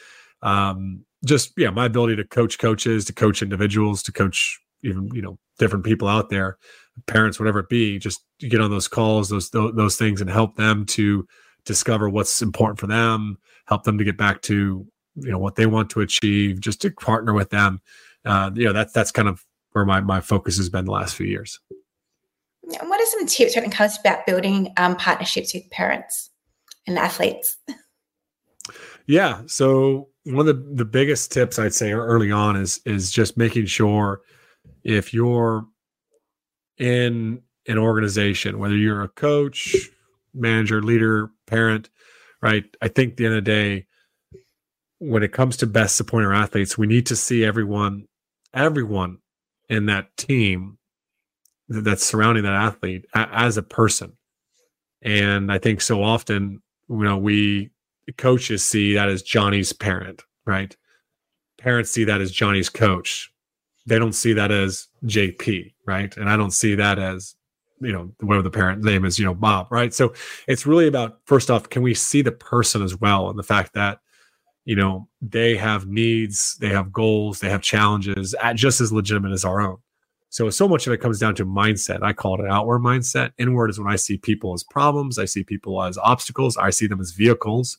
um, 0.42 1.04
just 1.24 1.52
yeah, 1.56 1.70
my 1.70 1.86
ability 1.86 2.16
to 2.16 2.24
coach 2.24 2.58
coaches, 2.58 3.04
to 3.06 3.12
coach 3.12 3.40
individuals, 3.40 4.02
to 4.04 4.12
coach 4.12 4.60
even 4.82 5.08
you 5.12 5.22
know 5.22 5.38
different 5.58 5.84
people 5.84 6.08
out 6.08 6.30
there 6.30 6.58
parents, 7.06 7.38
whatever 7.38 7.60
it 7.60 7.68
be, 7.68 7.96
just 7.96 8.24
get 8.40 8.60
on 8.60 8.70
those 8.70 8.88
calls, 8.88 9.28
those, 9.28 9.50
those 9.50 9.74
those 9.74 9.96
things, 9.96 10.20
and 10.20 10.28
help 10.28 10.56
them 10.56 10.84
to 10.84 11.26
discover 11.64 12.08
what's 12.08 12.42
important 12.42 12.78
for 12.80 12.88
them, 12.88 13.38
help 13.66 13.84
them 13.84 13.98
to 13.98 14.04
get 14.04 14.16
back 14.16 14.42
to 14.42 14.86
you 15.14 15.30
know 15.30 15.38
what 15.38 15.56
they 15.56 15.66
want 15.66 15.90
to 15.90 16.00
achieve, 16.00 16.60
just 16.60 16.80
to 16.82 16.90
partner 16.90 17.32
with 17.32 17.50
them 17.50 17.80
uh, 18.24 18.50
you 18.54 18.64
know 18.64 18.72
that's 18.72 18.92
that's 18.92 19.10
kind 19.10 19.28
of 19.28 19.44
where 19.72 19.84
my 19.84 20.00
my 20.00 20.20
focus 20.20 20.56
has 20.56 20.68
been 20.68 20.84
the 20.84 20.92
last 20.92 21.14
few 21.14 21.26
years. 21.26 21.58
And 22.80 22.90
what 22.90 23.00
are 23.00 23.06
some 23.06 23.26
tips 23.26 23.56
when 23.56 23.64
it 23.64 23.72
comes 23.72 23.98
about 23.98 24.26
building 24.26 24.72
um, 24.76 24.96
partnerships 24.96 25.54
with 25.54 25.68
parents 25.70 26.30
and 26.86 26.98
athletes? 26.98 27.56
Yeah. 29.10 29.40
So 29.46 30.08
one 30.24 30.46
of 30.46 30.54
the, 30.54 30.74
the 30.74 30.84
biggest 30.84 31.32
tips 31.32 31.58
I'd 31.58 31.72
say 31.72 31.92
early 31.92 32.30
on 32.30 32.56
is 32.56 32.78
is 32.84 33.10
just 33.10 33.38
making 33.38 33.64
sure 33.64 34.20
if 34.88 35.12
you're 35.12 35.66
in 36.78 37.42
an 37.66 37.76
organization, 37.76 38.58
whether 38.58 38.74
you're 38.74 39.02
a 39.02 39.08
coach, 39.08 39.76
manager, 40.32 40.82
leader, 40.82 41.30
parent, 41.46 41.90
right? 42.40 42.64
I 42.80 42.88
think 42.88 43.16
the 43.16 43.26
end 43.26 43.34
of 43.34 43.44
the 43.44 43.50
day, 43.50 43.86
when 44.98 45.22
it 45.22 45.30
comes 45.30 45.58
to 45.58 45.66
best 45.66 45.94
supporting 45.94 46.26
our 46.26 46.34
athletes, 46.34 46.78
we 46.78 46.86
need 46.86 47.04
to 47.06 47.16
see 47.16 47.44
everyone, 47.44 48.06
everyone 48.54 49.18
in 49.68 49.84
that 49.86 50.16
team 50.16 50.78
that's 51.68 52.02
surrounding 52.02 52.44
that 52.44 52.54
athlete 52.54 53.04
as 53.14 53.58
a 53.58 53.62
person. 53.62 54.16
And 55.02 55.52
I 55.52 55.58
think 55.58 55.82
so 55.82 56.02
often, 56.02 56.62
you 56.88 57.04
know, 57.04 57.18
we 57.18 57.68
coaches 58.16 58.64
see 58.64 58.94
that 58.94 59.10
as 59.10 59.22
Johnny's 59.22 59.74
parent, 59.74 60.22
right? 60.46 60.74
Parents 61.58 61.90
see 61.90 62.04
that 62.04 62.22
as 62.22 62.32
Johnny's 62.32 62.70
coach. 62.70 63.30
They 63.88 63.98
don't 63.98 64.12
see 64.12 64.32
that 64.34 64.50
as 64.50 64.88
JP, 65.04 65.72
right? 65.86 66.16
And 66.16 66.28
I 66.28 66.36
don't 66.36 66.52
see 66.52 66.74
that 66.74 66.98
as, 66.98 67.34
you 67.80 67.92
know, 67.92 68.12
whatever 68.20 68.42
the 68.42 68.50
parent 68.50 68.84
name 68.84 69.04
is, 69.04 69.18
you 69.18 69.24
know, 69.24 69.34
Bob, 69.34 69.68
right? 69.70 69.94
So 69.94 70.12
it's 70.46 70.66
really 70.66 70.86
about 70.86 71.20
first 71.24 71.50
off, 71.50 71.68
can 71.68 71.82
we 71.82 71.94
see 71.94 72.22
the 72.22 72.32
person 72.32 72.82
as 72.82 72.96
well 73.00 73.30
and 73.30 73.38
the 73.38 73.42
fact 73.44 73.74
that, 73.74 74.00
you 74.64 74.76
know, 74.76 75.08
they 75.22 75.56
have 75.56 75.86
needs, 75.86 76.56
they 76.60 76.68
have 76.68 76.92
goals, 76.92 77.40
they 77.40 77.48
have 77.48 77.62
challenges 77.62 78.34
at 78.42 78.56
just 78.56 78.80
as 78.80 78.92
legitimate 78.92 79.32
as 79.32 79.44
our 79.44 79.60
own. 79.60 79.78
So, 80.30 80.50
so 80.50 80.68
much 80.68 80.86
of 80.86 80.92
it 80.92 81.00
comes 81.00 81.18
down 81.18 81.34
to 81.36 81.46
mindset. 81.46 82.02
I 82.02 82.12
call 82.12 82.34
it 82.34 82.44
an 82.44 82.50
outward 82.50 82.80
mindset. 82.80 83.32
Inward 83.38 83.70
is 83.70 83.78
when 83.78 83.90
I 83.90 83.96
see 83.96 84.18
people 84.18 84.52
as 84.52 84.62
problems, 84.62 85.18
I 85.18 85.24
see 85.24 85.42
people 85.42 85.82
as 85.82 85.96
obstacles, 85.96 86.58
I 86.58 86.68
see 86.70 86.86
them 86.86 87.00
as 87.00 87.12
vehicles 87.12 87.78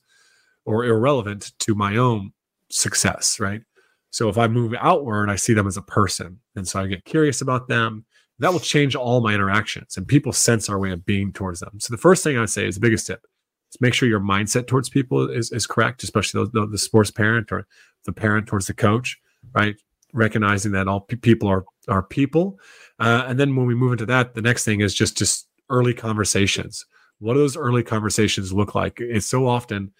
or 0.65 0.85
irrelevant 0.85 1.51
to 1.59 1.75
my 1.75 1.97
own 1.97 2.33
success, 2.69 3.39
right? 3.39 3.61
So, 4.11 4.29
if 4.29 4.37
I 4.37 4.47
move 4.47 4.73
outward, 4.79 5.29
I 5.29 5.35
see 5.35 5.53
them 5.53 5.67
as 5.67 5.77
a 5.77 5.81
person. 5.81 6.39
And 6.55 6.67
so 6.67 6.81
I 6.81 6.87
get 6.87 7.05
curious 7.05 7.41
about 7.41 7.67
them. 7.67 8.05
That 8.39 8.53
will 8.53 8.59
change 8.59 8.95
all 8.95 9.21
my 9.21 9.33
interactions 9.33 9.97
and 9.97 10.07
people 10.07 10.31
sense 10.31 10.69
our 10.69 10.79
way 10.79 10.91
of 10.91 11.05
being 11.05 11.33
towards 11.33 11.59
them. 11.59 11.79
So, 11.79 11.93
the 11.93 12.01
first 12.01 12.23
thing 12.23 12.37
I 12.37 12.41
would 12.41 12.49
say 12.49 12.67
is 12.67 12.75
the 12.75 12.81
biggest 12.81 13.07
tip 13.07 13.25
is 13.71 13.81
make 13.81 13.93
sure 13.93 14.09
your 14.09 14.19
mindset 14.19 14.67
towards 14.67 14.89
people 14.89 15.29
is, 15.29 15.51
is 15.51 15.67
correct, 15.67 16.03
especially 16.03 16.45
the, 16.45 16.61
the, 16.61 16.67
the 16.67 16.77
sports 16.77 17.11
parent 17.11 17.51
or 17.51 17.67
the 18.05 18.13
parent 18.13 18.47
towards 18.47 18.67
the 18.67 18.73
coach, 18.73 19.19
right? 19.53 19.75
recognizing 20.13 20.71
that 20.71 20.87
all 20.87 21.01
p- 21.01 21.15
people 21.15 21.47
are 21.47 21.65
are 21.87 22.03
people. 22.03 22.59
Uh, 22.99 23.25
and 23.27 23.39
then 23.39 23.55
when 23.55 23.65
we 23.65 23.75
move 23.75 23.93
into 23.93 24.05
that, 24.07 24.33
the 24.33 24.41
next 24.41 24.65
thing 24.65 24.81
is 24.81 24.93
just 24.93 25.17
just 25.17 25.47
early 25.69 25.93
conversations. 25.93 26.85
What 27.19 27.33
do 27.33 27.39
those 27.39 27.57
early 27.57 27.83
conversations 27.83 28.53
look 28.53 28.75
like? 28.75 28.99
It's 28.99 29.25
so 29.25 29.47
often 29.47 29.91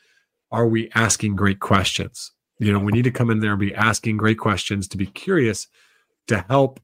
are 0.52 0.68
we 0.68 0.90
asking 0.96 1.36
great 1.36 1.60
questions? 1.60 2.32
You 2.60 2.74
know, 2.74 2.80
we 2.80 2.92
need 2.92 3.04
to 3.04 3.12
come 3.12 3.30
in 3.30 3.40
there 3.40 3.52
and 3.52 3.60
be 3.60 3.74
asking 3.74 4.18
great 4.18 4.38
questions 4.38 4.88
to 4.90 4.98
be 4.98 5.06
curious 5.06 5.68
to 6.28 6.46
help 6.50 6.80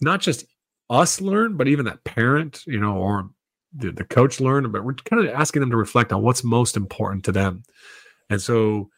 not 0.00 0.20
just 0.20 0.44
us 0.90 1.20
learn, 1.20 1.56
but 1.56 1.68
even 1.68 1.84
that 1.84 2.04
parent, 2.04 2.62
you 2.66 2.80
know, 2.80 2.96
or 2.96 3.30
the, 3.74 3.92
the 3.92 4.04
coach 4.04 4.40
learn. 4.40 4.70
But 4.72 4.84
we're 4.84 4.94
kind 4.94 5.24
of 5.24 5.32
asking 5.34 5.60
them 5.60 5.70
to 5.70 5.76
reflect 5.76 6.12
on 6.12 6.22
what's 6.22 6.42
most 6.42 6.76
important 6.76 7.24
to 7.26 7.32
them. 7.32 7.62
And 8.30 8.40
so 8.40 8.88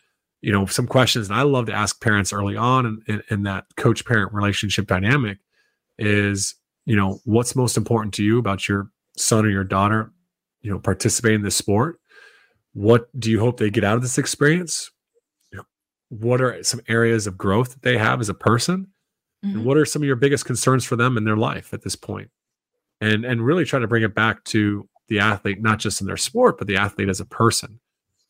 you 0.44 0.52
know 0.52 0.66
some 0.66 0.86
questions 0.86 1.30
and 1.30 1.38
i 1.38 1.42
love 1.42 1.64
to 1.64 1.72
ask 1.72 2.02
parents 2.02 2.30
early 2.30 2.54
on 2.54 2.84
in, 2.84 3.02
in, 3.08 3.22
in 3.30 3.42
that 3.44 3.64
coach 3.78 4.04
parent 4.04 4.30
relationship 4.34 4.86
dynamic 4.86 5.38
is 5.98 6.54
you 6.84 6.94
know 6.94 7.18
what's 7.24 7.56
most 7.56 7.78
important 7.78 8.12
to 8.12 8.22
you 8.22 8.38
about 8.38 8.68
your 8.68 8.90
son 9.16 9.46
or 9.46 9.48
your 9.48 9.64
daughter 9.64 10.12
you 10.60 10.70
know 10.70 10.78
participating 10.78 11.36
in 11.36 11.42
this 11.42 11.56
sport 11.56 11.98
what 12.74 13.08
do 13.18 13.30
you 13.30 13.40
hope 13.40 13.56
they 13.56 13.70
get 13.70 13.84
out 13.84 13.96
of 13.96 14.02
this 14.02 14.18
experience 14.18 14.90
what 16.08 16.40
are 16.40 16.62
some 16.62 16.80
areas 16.88 17.26
of 17.26 17.38
growth 17.38 17.70
that 17.70 17.82
they 17.82 17.98
have 17.98 18.20
as 18.20 18.28
a 18.28 18.34
person 18.34 18.88
mm-hmm. 19.44 19.56
and 19.56 19.64
what 19.64 19.76
are 19.76 19.84
some 19.84 20.02
of 20.02 20.06
your 20.06 20.16
biggest 20.16 20.44
concerns 20.44 20.84
for 20.84 20.96
them 20.96 21.16
in 21.16 21.24
their 21.24 21.36
life 21.36 21.72
at 21.72 21.82
this 21.82 21.96
point 21.96 22.30
and 23.00 23.24
and 23.24 23.44
really 23.44 23.64
try 23.64 23.78
to 23.78 23.88
bring 23.88 24.02
it 24.02 24.14
back 24.14 24.42
to 24.44 24.88
the 25.08 25.18
athlete 25.18 25.60
not 25.60 25.78
just 25.78 26.00
in 26.00 26.06
their 26.06 26.16
sport 26.16 26.58
but 26.58 26.66
the 26.66 26.76
athlete 26.76 27.08
as 27.08 27.20
a 27.20 27.26
person 27.26 27.80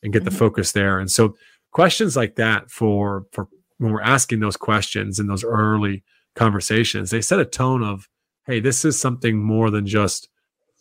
and 0.02 0.12
get 0.12 0.20
mm-hmm. 0.20 0.30
the 0.30 0.36
focus 0.36 0.72
there 0.72 0.98
and 0.98 1.10
so 1.10 1.34
questions 1.72 2.16
like 2.16 2.36
that 2.36 2.70
for 2.70 3.26
for 3.32 3.48
when 3.78 3.92
we're 3.92 4.02
asking 4.02 4.40
those 4.40 4.56
questions 4.56 5.18
in 5.18 5.26
those 5.26 5.44
early 5.44 6.02
conversations 6.36 7.10
they 7.10 7.20
set 7.20 7.40
a 7.40 7.44
tone 7.44 7.82
of 7.82 8.08
hey 8.46 8.60
this 8.60 8.84
is 8.84 8.98
something 8.98 9.42
more 9.42 9.70
than 9.70 9.86
just 9.86 10.28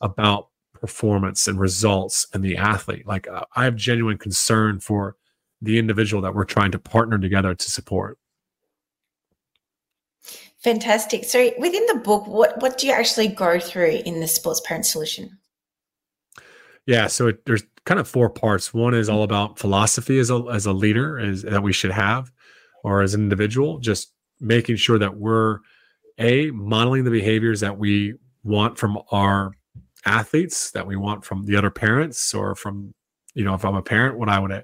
about 0.02 0.50
performance 0.74 1.48
and 1.48 1.60
results 1.60 2.28
and 2.34 2.44
the 2.44 2.58
athlete 2.58 3.08
like 3.08 3.28
uh, 3.28 3.46
i 3.56 3.64
have 3.64 3.76
genuine 3.76 4.18
concern 4.18 4.80
for 4.80 5.16
the 5.64 5.80
individual 5.80 6.22
that 6.22 6.36
we're 6.36 6.44
trying 6.44 6.72
to 6.72 6.80
partner 6.80 7.18
together 7.18 7.56
to 7.56 7.72
support. 7.72 8.20
Fantastic. 10.60 11.26
So 11.26 11.52
within 11.58 11.86
the 11.88 11.96
book 11.96 12.28
what 12.28 12.62
what 12.62 12.78
do 12.78 12.88
you 12.88 12.94
actually 12.94 13.28
go 13.30 13.60
through 13.60 14.02
in 14.06 14.20
the 14.20 14.28
sports 14.28 14.62
parent 14.66 14.86
solution? 14.86 15.38
Yeah 16.86 17.08
so 17.08 17.28
it, 17.28 17.46
there's 17.46 17.64
kind 17.86 18.00
of 18.00 18.08
four 18.08 18.30
parts. 18.30 18.74
One 18.74 18.94
is 18.94 19.08
mm-hmm. 19.08 19.18
all 19.18 19.24
about 19.24 19.60
philosophy 19.60 20.20
as 20.20 20.30
a 20.30 20.44
as 20.52 20.66
a 20.66 20.74
leader 20.74 21.20
is 21.20 21.44
that 21.44 21.64
we 21.64 21.74
should 21.74 21.92
have, 21.92 22.32
or 22.84 23.02
as 23.02 23.14
an 23.14 23.22
individual, 23.22 23.80
just 23.80 24.12
making 24.40 24.78
sure 24.78 25.00
that 25.00 25.18
we're 25.18 25.60
a 26.18 26.52
modeling 26.52 27.04
the 27.04 27.12
behaviors 27.12 27.60
that 27.62 27.78
we 27.78 28.16
want 28.44 28.78
from 28.78 29.00
our 29.12 29.52
athletes, 30.06 30.72
that 30.72 30.86
we 30.86 30.96
want 30.96 31.26
from 31.26 31.46
the 31.46 31.56
other 31.56 31.70
parents, 31.70 32.34
or 32.34 32.56
from 32.56 32.94
you 33.34 33.44
know 33.44 33.54
if 33.54 33.66
I'm 33.66 33.76
a 33.76 33.82
parent, 33.82 34.18
what 34.18 34.30
I 34.30 34.40
would 34.40 34.64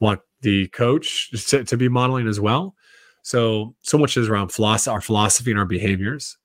want 0.00 0.20
the 0.42 0.68
coach 0.68 1.30
to, 1.48 1.64
to 1.64 1.76
be 1.76 1.88
modeling 1.88 2.28
as 2.28 2.40
well. 2.40 2.74
So 3.22 3.74
so 3.82 3.98
much 3.98 4.16
is 4.16 4.28
around 4.28 4.48
philosophy, 4.52 4.92
our 4.92 5.00
philosophy 5.00 5.50
and 5.50 5.60
our 5.60 5.66
behaviors, 5.66 6.38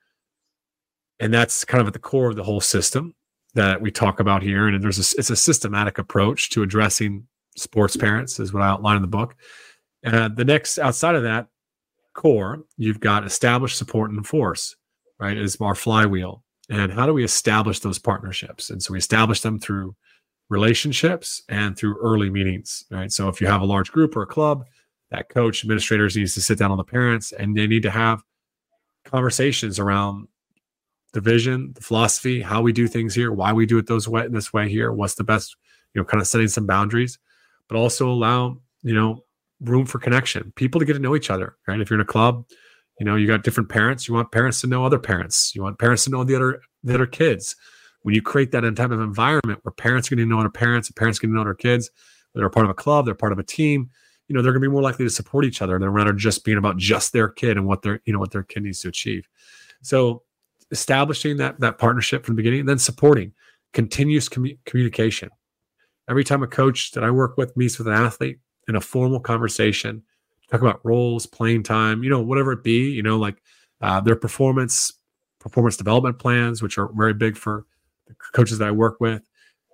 and 1.19 1.33
that's 1.33 1.63
kind 1.63 1.81
of 1.81 1.87
at 1.87 1.93
the 1.93 1.99
core 1.99 2.29
of 2.29 2.35
the 2.35 2.43
whole 2.43 2.61
system 2.61 3.13
that 3.53 3.81
we 3.81 3.89
talk 3.89 4.19
about 4.19 4.43
here. 4.43 4.67
And 4.67 4.83
there's 4.83 4.99
a, 4.99 5.17
it's 5.17 5.29
a 5.29 5.35
systematic 5.35 5.97
approach 5.97 6.49
to 6.51 6.63
addressing 6.63 7.25
sports 7.55 7.95
parents, 7.95 8.39
is 8.39 8.53
what 8.53 8.63
I 8.63 8.67
outline 8.67 8.97
in 8.97 9.01
the 9.01 9.07
book. 9.07 9.35
Uh, 10.05 10.27
the 10.27 10.45
next, 10.45 10.77
outside 10.77 11.15
of 11.15 11.23
that 11.23 11.47
core, 12.13 12.63
you've 12.77 12.99
got 12.99 13.25
establish, 13.25 13.75
support, 13.75 14.09
and 14.09 14.17
enforce, 14.17 14.75
right? 15.19 15.37
Is 15.37 15.57
our 15.61 15.75
flywheel. 15.75 16.43
And 16.69 16.91
how 16.91 17.05
do 17.05 17.13
we 17.13 17.23
establish 17.23 17.79
those 17.79 17.99
partnerships? 17.99 18.69
And 18.69 18.83
so 18.83 18.91
we 18.91 18.99
establish 18.99 19.41
them 19.41 19.59
through 19.59 19.95
relationships 20.49 21.43
and 21.49 21.77
through 21.77 21.97
early 21.99 22.29
meetings, 22.29 22.85
right? 22.91 23.11
So 23.11 23.27
if 23.29 23.41
you 23.41 23.47
have 23.47 23.61
a 23.61 23.65
large 23.65 23.91
group 23.91 24.15
or 24.15 24.23
a 24.23 24.27
club, 24.27 24.65
that 25.11 25.29
coach 25.29 25.63
administrators 25.63 26.15
needs 26.15 26.33
to 26.33 26.41
sit 26.41 26.57
down 26.57 26.71
on 26.71 26.77
the 26.77 26.83
parents 26.83 27.31
and 27.31 27.55
they 27.55 27.67
need 27.67 27.83
to 27.83 27.91
have 27.91 28.23
conversations 29.05 29.79
around 29.79 30.27
the 31.13 31.21
vision, 31.21 31.71
the 31.73 31.81
philosophy, 31.81 32.41
how 32.41 32.61
we 32.61 32.73
do 32.73 32.87
things 32.87 33.15
here, 33.15 33.31
why 33.31 33.53
we 33.53 33.65
do 33.65 33.77
it 33.77 33.87
those 33.87 34.07
way 34.07 34.27
this 34.27 34.51
way 34.51 34.69
here, 34.69 34.91
what's 34.91 35.15
the 35.15 35.23
best, 35.23 35.55
you 35.93 36.01
know, 36.01 36.05
kind 36.05 36.21
of 36.21 36.27
setting 36.27 36.47
some 36.47 36.65
boundaries, 36.65 37.17
but 37.69 37.77
also 37.77 38.09
allow, 38.09 38.57
you 38.83 38.93
know, 38.93 39.23
room 39.61 39.85
for 39.85 39.99
connection, 39.99 40.51
people 40.55 40.79
to 40.79 40.85
get 40.85 40.93
to 40.93 40.99
know 40.99 41.15
each 41.15 41.29
other, 41.29 41.55
right? 41.67 41.79
If 41.79 41.89
you're 41.89 41.99
in 41.99 42.03
a 42.03 42.07
club, 42.07 42.45
you 42.99 43.05
know, 43.05 43.15
you 43.15 43.27
got 43.27 43.43
different 43.43 43.69
parents, 43.69 44.07
you 44.07 44.13
want 44.13 44.31
parents 44.31 44.61
to 44.61 44.67
know 44.67 44.85
other 44.85 44.99
parents, 44.99 45.55
you 45.55 45.63
want 45.63 45.79
parents 45.79 46.03
to 46.05 46.09
know 46.09 46.23
the 46.23 46.35
other 46.35 46.61
the 46.83 46.93
other 46.93 47.07
kids. 47.07 47.55
When 48.05 48.13
you 48.13 48.21
create 48.21 48.51
that 48.51 48.61
type 48.75 48.91
of 48.91 49.01
environment 49.01 49.61
where 49.63 49.71
parents 49.71 50.11
are 50.11 50.15
going 50.15 50.29
to 50.29 50.31
know 50.31 50.39
their 50.39 50.51
parents, 50.51 50.87
and 50.87 50.95
parents 50.95 51.17
are 51.17 51.23
going 51.23 51.31
to 51.33 51.37
know 51.37 51.43
their 51.43 51.55
kids, 51.55 51.89
they're 52.35 52.47
part 52.51 52.67
of 52.67 52.69
a 52.69 52.75
club, 52.75 53.03
they're 53.03 53.15
part 53.15 53.31
of 53.31 53.39
a 53.39 53.43
team, 53.43 53.89
you 54.27 54.35
know, 54.35 54.43
they're 54.43 54.51
going 54.51 54.61
to 54.61 54.69
be 54.69 54.71
more 54.71 54.83
likely 54.83 55.05
to 55.05 55.09
support 55.09 55.43
each 55.43 55.59
other. 55.59 55.79
They're 55.79 55.89
rather 55.89 56.13
just 56.13 56.45
being 56.45 56.59
about 56.59 56.77
just 56.77 57.13
their 57.13 57.29
kid 57.29 57.57
and 57.57 57.65
what 57.65 57.81
their, 57.81 58.01
you 58.05 58.13
know, 58.13 58.19
what 58.19 58.29
their 58.29 58.43
kid 58.43 58.61
needs 58.61 58.79
to 58.81 58.89
achieve. 58.89 59.27
So 59.81 60.21
establishing 60.69 61.37
that 61.37 61.59
that 61.61 61.79
partnership 61.79 62.27
from 62.27 62.35
the 62.35 62.41
beginning, 62.41 62.59
and 62.59 62.69
then 62.69 62.77
supporting 62.77 63.33
continuous 63.73 64.29
commu- 64.29 64.59
communication. 64.65 65.31
Every 66.07 66.23
time 66.23 66.43
a 66.43 66.47
coach 66.47 66.91
that 66.91 67.03
I 67.03 67.09
work 67.09 67.37
with 67.37 67.57
meets 67.57 67.79
with 67.79 67.87
an 67.87 67.93
athlete 67.95 68.37
in 68.67 68.75
a 68.75 68.81
formal 68.81 69.19
conversation, 69.19 70.03
talk 70.51 70.61
about 70.61 70.79
roles, 70.85 71.25
playing 71.25 71.63
time, 71.63 72.03
you 72.03 72.11
know, 72.11 72.21
whatever 72.21 72.51
it 72.51 72.63
be, 72.63 72.91
you 72.91 73.01
know, 73.01 73.17
like 73.17 73.41
uh, 73.81 73.99
their 73.99 74.15
performance, 74.15 74.93
performance 75.39 75.75
development 75.75 76.19
plans, 76.19 76.61
which 76.61 76.77
are 76.77 76.91
very 76.93 77.15
big 77.15 77.35
for 77.35 77.65
the 78.07 78.15
coaches 78.33 78.57
that 78.59 78.67
I 78.67 78.71
work 78.71 78.97
with. 78.99 79.21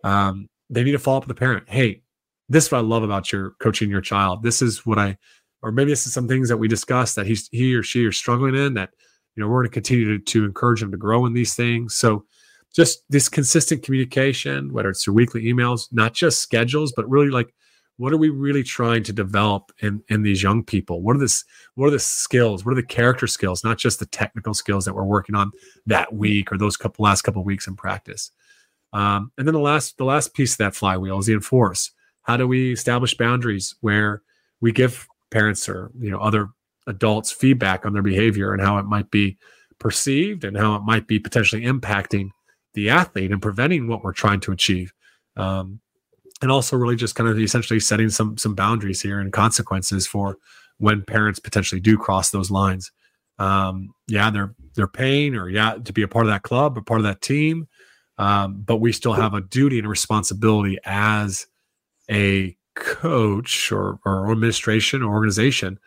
Um, 0.03 0.47
they 0.69 0.83
need 0.83 0.91
to 0.91 0.99
follow 0.99 1.17
up 1.17 1.27
with 1.27 1.35
the 1.35 1.39
parent. 1.39 1.69
Hey, 1.69 2.01
this 2.49 2.65
is 2.65 2.71
what 2.71 2.79
I 2.79 2.81
love 2.81 3.03
about 3.03 3.31
your 3.31 3.51
coaching 3.61 3.89
your 3.89 4.01
child. 4.01 4.43
This 4.43 4.61
is 4.61 4.85
what 4.85 4.97
I, 4.97 5.17
or 5.61 5.71
maybe 5.71 5.91
this 5.91 6.07
is 6.07 6.13
some 6.13 6.27
things 6.27 6.49
that 6.49 6.57
we 6.57 6.67
discussed 6.67 7.15
that 7.15 7.27
he's 7.27 7.47
he 7.51 7.75
or 7.75 7.83
she 7.83 8.05
are 8.05 8.11
struggling 8.11 8.55
in 8.55 8.73
that 8.73 8.91
you 9.35 9.41
know 9.41 9.47
we're 9.47 9.61
going 9.61 9.69
to 9.69 9.73
continue 9.73 10.17
to, 10.17 10.23
to 10.23 10.45
encourage 10.45 10.81
them 10.81 10.91
to 10.91 10.97
grow 10.97 11.25
in 11.25 11.33
these 11.33 11.55
things 11.55 11.95
so 11.95 12.25
just 12.73 13.03
this 13.09 13.29
consistent 13.29 13.83
communication 13.83 14.73
whether 14.73 14.89
it's 14.89 15.03
through 15.03 15.13
weekly 15.13 15.43
emails 15.43 15.87
not 15.91 16.13
just 16.13 16.41
schedules 16.41 16.93
but 16.95 17.09
really 17.09 17.29
like 17.29 17.53
what 17.97 18.13
are 18.13 18.17
we 18.17 18.29
really 18.29 18.63
trying 18.63 19.03
to 19.03 19.13
develop 19.13 19.71
in 19.79 20.03
in 20.09 20.23
these 20.23 20.41
young 20.41 20.63
people? 20.63 21.01
What 21.01 21.15
are 21.15 21.19
this 21.19 21.43
what 21.75 21.87
are 21.87 21.91
the 21.91 21.99
skills? 21.99 22.65
What 22.65 22.71
are 22.71 22.75
the 22.75 22.83
character 22.83 23.27
skills 23.27 23.63
not 23.63 23.77
just 23.77 23.99
the 23.99 24.05
technical 24.05 24.53
skills 24.53 24.85
that 24.85 24.95
we're 24.95 25.03
working 25.03 25.35
on 25.35 25.51
that 25.85 26.13
week 26.13 26.51
or 26.51 26.57
those 26.57 26.77
couple 26.77 27.03
last 27.03 27.21
couple 27.21 27.43
weeks 27.43 27.67
in 27.67 27.75
practice? 27.75 28.31
Um, 28.93 29.31
and 29.37 29.47
then 29.47 29.53
the 29.53 29.59
last 29.59 29.97
the 29.97 30.05
last 30.05 30.33
piece 30.33 30.53
of 30.53 30.57
that 30.59 30.75
flywheel 30.75 31.19
is 31.19 31.25
the 31.27 31.33
enforce. 31.33 31.91
How 32.23 32.37
do 32.37 32.47
we 32.47 32.73
establish 32.73 33.15
boundaries 33.15 33.75
where 33.81 34.21
we 34.61 34.71
give 34.71 35.07
parents 35.29 35.67
or 35.69 35.91
you 35.99 36.09
know 36.09 36.19
other 36.19 36.49
adults 36.87 37.31
feedback 37.31 37.85
on 37.85 37.93
their 37.93 38.01
behavior 38.01 38.53
and 38.53 38.61
how 38.61 38.77
it 38.77 38.85
might 38.85 39.11
be 39.11 39.37
perceived 39.79 40.43
and 40.43 40.57
how 40.57 40.75
it 40.75 40.83
might 40.83 41.07
be 41.07 41.19
potentially 41.19 41.63
impacting 41.63 42.29
the 42.73 42.89
athlete 42.89 43.31
and 43.31 43.41
preventing 43.41 43.87
what 43.87 44.03
we're 44.03 44.13
trying 44.13 44.39
to 44.39 44.51
achieve? 44.51 44.93
Um, 45.35 45.79
and 46.41 46.51
also 46.51 46.75
really 46.75 46.95
just 46.95 47.15
kind 47.15 47.29
of 47.29 47.39
essentially 47.39 47.79
setting 47.79 48.09
some 48.09 48.37
some 48.37 48.55
boundaries 48.55 49.01
here 49.01 49.19
and 49.19 49.31
consequences 49.31 50.07
for 50.07 50.37
when 50.77 51.03
parents 51.03 51.39
potentially 51.39 51.79
do 51.79 51.97
cross 51.97 52.31
those 52.31 52.49
lines. 52.49 52.91
Um, 53.39 53.93
yeah, 54.07 54.29
they're 54.31 54.55
they're 54.75 54.87
paying 54.87 55.35
or 55.35 55.49
yeah 55.49 55.75
to 55.75 55.93
be 55.93 56.01
a 56.01 56.07
part 56.07 56.25
of 56.25 56.31
that 56.31 56.43
club, 56.43 56.77
or 56.77 56.81
part 56.81 56.99
of 56.99 57.05
that 57.05 57.21
team, 57.21 57.67
um, 58.17 58.61
but 58.65 58.77
we 58.77 58.91
still 58.91 59.13
have 59.13 59.33
a 59.33 59.41
duty 59.41 59.77
and 59.77 59.85
a 59.85 59.89
responsibility 59.89 60.77
as 60.85 61.47
a 62.09 62.55
coach 62.75 63.71
or, 63.71 63.99
or 64.05 64.31
administration 64.31 65.03
or 65.03 65.13
organization 65.13 65.77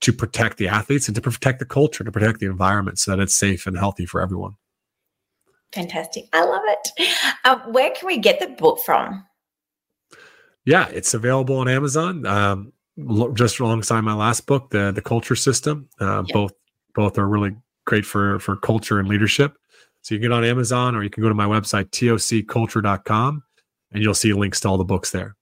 to 0.00 0.12
protect 0.12 0.58
the 0.58 0.68
athletes 0.68 1.08
and 1.08 1.14
to 1.14 1.22
protect 1.22 1.58
the 1.58 1.64
culture, 1.64 2.04
to 2.04 2.12
protect 2.12 2.38
the 2.38 2.46
environment, 2.46 2.98
so 2.98 3.10
that 3.10 3.22
it's 3.22 3.34
safe 3.34 3.66
and 3.66 3.78
healthy 3.78 4.06
for 4.06 4.20
everyone. 4.20 4.54
Fantastic! 5.72 6.28
I 6.32 6.44
love 6.44 6.62
it. 6.66 7.10
Uh, 7.44 7.58
where 7.70 7.90
can 7.90 8.06
we 8.06 8.18
get 8.18 8.40
the 8.40 8.48
book 8.48 8.80
from? 8.84 9.24
Yeah, 10.66 10.88
it's 10.88 11.14
available 11.14 11.56
on 11.56 11.68
Amazon. 11.68 12.26
Um, 12.26 12.72
just 13.34 13.60
alongside 13.60 14.00
my 14.02 14.14
last 14.14 14.46
book, 14.46 14.70
the 14.70 14.92
the 14.92 15.00
Culture 15.00 15.36
System. 15.36 15.88
Uh, 16.00 16.24
yep. 16.26 16.34
Both 16.34 16.52
both 16.94 17.18
are 17.18 17.28
really 17.28 17.54
great 17.86 18.04
for 18.04 18.38
for 18.40 18.56
culture 18.56 18.98
and 18.98 19.08
leadership. 19.08 19.56
So 20.02 20.14
you 20.14 20.20
can 20.20 20.30
get 20.30 20.32
on 20.32 20.44
Amazon 20.44 20.94
or 20.94 21.02
you 21.02 21.10
can 21.10 21.22
go 21.22 21.28
to 21.28 21.34
my 21.34 21.46
website 21.46 21.90
tocculture.com 21.90 23.42
and 23.92 24.02
you'll 24.02 24.14
see 24.14 24.32
links 24.32 24.60
to 24.60 24.68
all 24.68 24.78
the 24.78 24.84
books 24.84 25.10
there. 25.10 25.36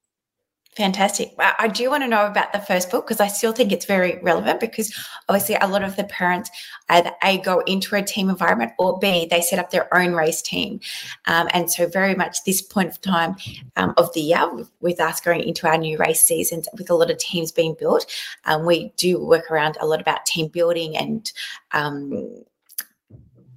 Fantastic. 0.77 1.33
I 1.39 1.69
do 1.69 1.89
want 1.89 2.03
to 2.03 2.09
know 2.09 2.27
about 2.27 2.53
the 2.53 2.59
first 2.59 2.91
book 2.91 3.07
because 3.07 3.21
I 3.21 3.29
still 3.29 3.53
think 3.53 3.71
it's 3.71 3.85
very 3.85 4.19
relevant 4.23 4.59
because 4.59 4.93
obviously 5.29 5.55
a 5.61 5.69
lot 5.69 5.85
of 5.85 5.95
the 5.95 6.03
parents 6.03 6.51
either 6.89 7.13
A, 7.23 7.39
go 7.39 7.61
into 7.61 7.95
a 7.95 8.03
team 8.03 8.29
environment 8.29 8.73
or 8.77 8.99
B, 8.99 9.29
they 9.31 9.41
set 9.41 9.61
up 9.61 9.71
their 9.71 9.93
own 9.95 10.15
race 10.15 10.43
team. 10.43 10.81
Um, 11.27 11.49
and 11.55 11.71
so, 11.71 11.87
very 11.87 12.17
much 12.17 12.43
this 12.43 12.61
point 12.61 12.89
of 12.89 13.01
time 13.01 13.37
um, 13.77 13.95
of 13.97 14.13
the 14.15 14.21
year, 14.21 14.51
with, 14.81 15.01
us 15.01 15.21
going 15.21 15.43
into 15.43 15.69
our 15.69 15.79
new 15.79 15.97
race 15.97 16.23
seasons, 16.23 16.69
with 16.77 16.91
a 16.91 16.95
lot 16.95 17.11
of 17.11 17.19
teams 17.19 17.53
being 17.53 17.77
built, 17.79 18.07
um, 18.45 18.65
we 18.65 18.93
do 18.97 19.25
work 19.25 19.51
around 19.53 19.77
a 19.81 19.87
lot 19.87 20.01
about 20.01 20.27
team 20.27 20.49
building 20.49 20.97
and 20.97 21.31
um, 21.71 22.45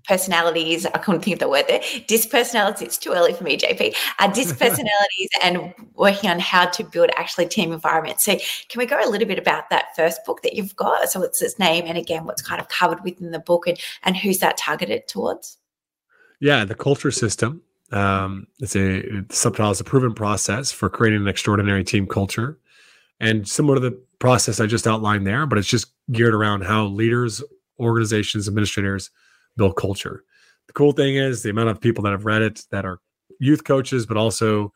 personalities. 0.08 0.86
I 0.86 0.98
couldn't 0.98 1.22
think 1.22 1.36
of 1.36 1.40
the 1.40 1.50
word 1.50 1.66
there. 1.68 1.80
Dispersonalities. 1.80 2.82
It's 2.82 2.98
too 2.98 3.12
early 3.12 3.34
for 3.34 3.44
me, 3.44 3.58
JP. 3.58 3.96
Uh, 4.20 4.30
dispersonalities 4.32 5.30
and 5.44 5.74
working 5.96 6.30
on 6.30 6.40
how 6.40 6.66
to 6.66 6.84
build 6.84 7.10
actually 7.18 7.48
team 7.48 7.72
environments. 7.72 8.24
So, 8.24 8.38
can 8.70 8.80
we 8.80 8.86
go 8.86 8.98
a 9.04 9.10
little 9.10 9.28
bit 9.28 9.40
about 9.40 9.70
that 9.70 9.96
first 9.96 10.24
book 10.26 10.42
that 10.44 10.54
you've 10.54 10.76
got? 10.76 11.10
So, 11.10 11.20
what's 11.20 11.42
its 11.42 11.60
name, 11.60 11.86
and 11.86 11.98
again, 11.98 12.26
what's 12.26 12.42
kind 12.42 12.62
of 12.62 12.70
covered 12.70 13.04
within 13.04 13.32
the 13.32 13.40
book, 13.40 13.68
and 13.68 13.80
and 14.04 14.16
who's 14.16 14.40
that 14.40 14.58
targeted 14.58 15.08
towards? 15.08 15.58
Yeah, 16.40 16.66
the 16.66 16.76
culture 16.76 17.12
system. 17.12 17.62
Um, 17.92 18.48
it's 18.60 18.76
a 18.76 19.24
subtitle 19.30 19.72
is 19.72 19.80
a 19.80 19.84
proven 19.84 20.14
process 20.14 20.72
for 20.72 20.90
creating 20.90 21.22
an 21.22 21.28
extraordinary 21.28 21.84
team 21.84 22.06
culture, 22.06 22.60
and 23.20 23.48
similar 23.48 23.76
to 23.76 23.82
the 23.82 24.00
process 24.20 24.60
I 24.60 24.66
just 24.66 24.88
outlined 24.88 25.28
there, 25.28 25.46
but 25.46 25.58
it's 25.58 25.68
just 25.68 25.88
geared 26.12 26.34
around 26.34 26.64
how 26.64 26.86
leaders, 26.86 27.44
organizations, 27.80 28.48
administrators 28.48 29.10
build 29.57 29.75
culture. 29.75 30.24
The 30.67 30.74
cool 30.74 30.91
thing 30.91 31.15
is 31.15 31.43
the 31.43 31.50
amount 31.50 31.70
of 31.70 31.81
people 31.81 32.03
that 32.03 32.11
have 32.11 32.25
read 32.25 32.41
it 32.41 32.61
that 32.72 32.85
are 32.85 33.00
youth 33.39 33.63
coaches, 33.63 34.05
but 34.05 34.17
also 34.17 34.72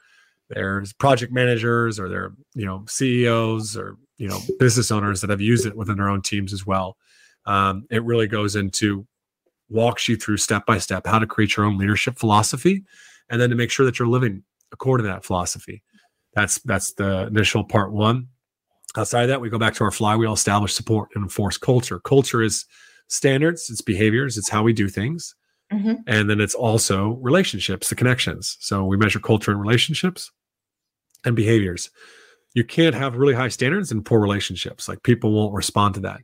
there's 0.50 0.94
project 0.94 1.32
managers 1.32 2.00
or 2.00 2.10
they're 2.10 2.34
you 2.54 2.66
know 2.66 2.84
CEOs 2.88 3.78
or 3.78 3.98
you 4.18 4.28
know 4.28 4.40
business 4.60 4.92
owners 4.92 5.22
that 5.22 5.30
have 5.30 5.42
used 5.42 5.66
it 5.66 5.76
within 5.76 5.98
their 5.98 6.10
own 6.10 6.22
teams 6.22 6.54
as 6.54 6.66
well. 6.66 6.98
Um, 7.46 7.86
it 7.90 8.04
really 8.04 8.28
goes 8.28 8.56
into 8.56 9.08
walks 9.70 10.08
you 10.08 10.18
through 10.18 10.38
step 10.38 10.66
by 10.66 10.78
step 10.78 11.08
how 11.08 11.18
to 11.18 11.26
create 11.26 11.56
your 11.56 11.66
own 11.66 11.78
leadership 11.78 12.18
philosophy, 12.18 12.84
and 13.30 13.40
then 13.40 13.50
to 13.50 13.56
make 13.56 13.72
sure 13.72 13.86
that 13.86 14.00
you're 14.00 14.08
living 14.08 14.44
according 14.72 15.06
to 15.06 15.12
that 15.12 15.26
philosophy. 15.26 15.84
That's 16.34 16.60
that's 16.60 16.94
the 16.94 17.28
initial 17.28 17.64
part 17.64 17.92
one. 17.92 18.28
Outside 18.98 19.24
of 19.24 19.30
that, 19.30 19.42
we 19.42 19.50
go 19.50 19.58
back 19.58 19.74
to 19.76 19.84
our 19.84 19.92
flywheel: 19.92 20.34
establish, 20.34 20.74
support, 20.74 21.10
and 21.16 21.24
enforce 21.24 21.58
culture. 21.58 22.00
Culture 22.00 22.42
is 22.42 22.66
standards, 23.12 23.70
it's 23.70 23.82
behaviors, 23.82 24.38
it's 24.38 24.50
how 24.50 24.64
we 24.64 24.74
do 24.74 24.88
things. 24.88 25.36
Mm-hmm. 25.72 25.96
And 26.08 26.30
then 26.30 26.40
it's 26.40 26.56
also 26.56 27.20
relationships, 27.22 27.90
the 27.90 27.96
connections. 27.96 28.58
So 28.60 28.86
we 28.86 28.98
measure 28.98 29.20
culture 29.20 29.52
and 29.52 29.62
relationships 29.62 30.32
and 31.26 31.36
behaviors. 31.36 31.92
You 32.54 32.64
can't 32.64 32.96
have 32.96 33.16
really 33.16 33.34
high 33.34 33.50
standards 33.50 33.92
and 33.92 34.04
poor 34.04 34.20
relationships. 34.20 34.88
Like 34.88 35.04
people 35.04 35.32
won't 35.34 35.54
respond 35.54 35.96
to 35.96 36.02
that. 36.02 36.22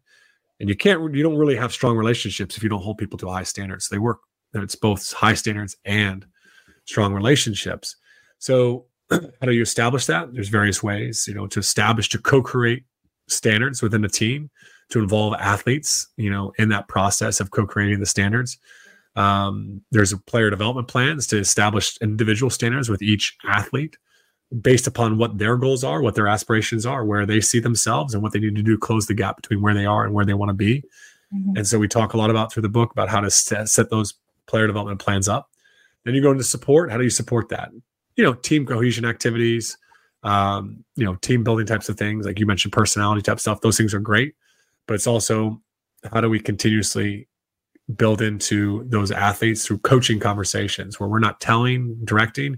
And 0.60 0.70
you 0.70 0.76
can't, 0.76 1.14
you 1.14 1.24
don't 1.24 1.38
really 1.38 1.56
have 1.56 1.72
strong 1.72 1.96
relationships 1.96 2.58
if 2.58 2.64
you 2.64 2.70
don't 2.70 2.82
hold 2.82 2.98
people 2.98 3.18
to 3.20 3.30
high 3.30 3.44
standards. 3.44 3.90
They 3.90 4.00
work, 4.00 4.20
it's 4.54 4.76
both 4.76 5.14
high 5.14 5.36
standards 5.36 5.76
and 5.86 6.26
strong 6.86 7.14
relationships. 7.14 7.96
So 8.40 8.86
how 9.12 9.20
do 9.44 9.52
you 9.52 9.62
establish 9.62 10.06
that? 10.08 10.34
There's 10.34 10.50
various 10.50 10.82
ways, 10.82 11.26
you 11.28 11.34
know, 11.34 11.48
to 11.48 11.60
establish, 11.60 12.10
to 12.10 12.18
co 12.18 12.42
create 12.42 12.84
standards 13.28 13.82
within 13.82 14.04
a 14.06 14.10
team 14.10 14.50
to 14.90 15.00
involve 15.00 15.34
athletes, 15.40 16.08
you 16.18 16.30
know, 16.30 16.54
in 16.58 16.70
that 16.70 16.88
process 16.88 17.40
of 17.40 17.52
co-creating 17.52 18.00
the 18.00 18.06
standards. 18.06 18.58
Um, 19.16 19.82
there's 19.92 20.14
a 20.14 20.18
player 20.18 20.50
development 20.50 20.88
plans 20.88 21.28
to 21.28 21.38
establish 21.40 21.98
individual 22.02 22.50
standards 22.50 22.88
with 22.88 23.02
each 23.02 23.36
athlete 23.46 23.98
based 24.62 24.88
upon 24.88 25.18
what 25.18 25.38
their 25.38 25.58
goals 25.58 25.84
are, 25.84 26.02
what 26.02 26.16
their 26.16 26.28
aspirations 26.28 26.86
are, 26.86 27.04
where 27.04 27.26
they 27.26 27.42
see 27.42 27.60
themselves, 27.60 28.14
and 28.14 28.24
what 28.24 28.32
they 28.32 28.40
need 28.40 28.56
to 28.56 28.62
do 28.62 28.76
to 28.76 28.80
close 28.80 29.08
the 29.08 29.14
gap 29.14 29.36
between 29.36 29.62
where 29.62 29.74
they 29.74 29.86
are 29.86 30.06
and 30.06 30.14
where 30.14 30.26
they 30.26 30.34
want 30.34 30.50
to 30.50 30.54
be. 30.54 30.84
Mm-hmm. 31.34 31.58
And 31.58 31.68
so 31.68 31.78
we 31.78 31.88
talk 31.88 32.14
a 32.14 32.18
lot 32.18 32.30
about 32.30 32.54
through 32.54 32.62
the 32.62 32.70
book 32.70 32.92
about 32.92 33.10
how 33.10 33.20
to 33.20 33.30
set, 33.30 33.68
set 33.68 33.90
those 33.90 34.14
player 34.46 34.68
development 34.68 35.02
plans 35.02 35.28
up. 35.28 35.50
Then 36.06 36.16
you 36.16 36.22
go 36.22 36.32
into 36.32 36.44
support. 36.44 36.92
How 36.92 36.98
do 36.98 37.04
you 37.04 37.10
support 37.10 37.50
that? 37.50 37.72
You 38.16 38.24
know, 38.24 38.34
team 38.34 38.66
cohesion 38.66 39.04
activities, 39.04 39.78
um, 40.28 40.84
you 40.96 41.06
know, 41.06 41.16
team 41.16 41.44
building 41.44 41.66
types 41.66 41.90
of 41.90 41.98
things, 41.98 42.26
like 42.26 42.40
you 42.40 42.46
mentioned, 42.46 42.74
personality 42.74 43.22
type 43.22 43.40
stuff. 43.40 43.62
Those 43.62 43.78
things 43.78 43.94
are 43.94 44.00
great 44.00 44.34
but 44.88 44.96
it's 44.96 45.08
also 45.08 45.62
how 46.12 46.22
do 46.22 46.30
we 46.30 46.40
continuously 46.40 47.28
build 47.96 48.22
into 48.22 48.84
those 48.88 49.12
athletes 49.12 49.66
through 49.66 49.80
coaching 49.80 50.20
conversations 50.20 51.00
where 51.00 51.10
we're 51.10 51.20
not 51.20 51.40
telling, 51.40 51.98
directing, 52.04 52.58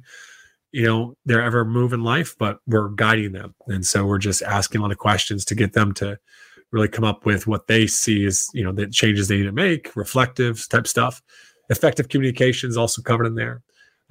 you 0.71 0.86
know, 0.86 1.15
their 1.25 1.41
ever 1.41 1.65
move 1.65 1.93
in 1.93 2.03
life, 2.03 2.36
but 2.39 2.60
we're 2.67 2.89
guiding 2.89 3.32
them. 3.32 3.53
And 3.67 3.86
so 3.86 4.05
we're 4.05 4.19
just 4.19 4.41
asking 4.41 4.79
a 4.79 4.82
lot 4.84 4.91
of 4.91 4.97
questions 4.97 5.45
to 5.45 5.55
get 5.55 5.73
them 5.73 5.93
to 5.95 6.17
really 6.71 6.88
come 6.88 7.03
up 7.03 7.25
with 7.25 7.47
what 7.47 7.67
they 7.67 7.88
see 7.88 8.25
as, 8.25 8.47
you 8.53 8.63
know, 8.63 8.71
the 8.71 8.88
changes 8.88 9.27
they 9.27 9.38
need 9.38 9.43
to 9.43 9.51
make, 9.51 9.95
reflective 9.95 10.67
type 10.69 10.88
stuff. 10.88 11.21
Effective 11.69 12.10
communication 12.10 12.69
is 12.69 12.77
also 12.77 13.01
covered 13.01 13.25
in 13.25 13.36
there. 13.36 13.62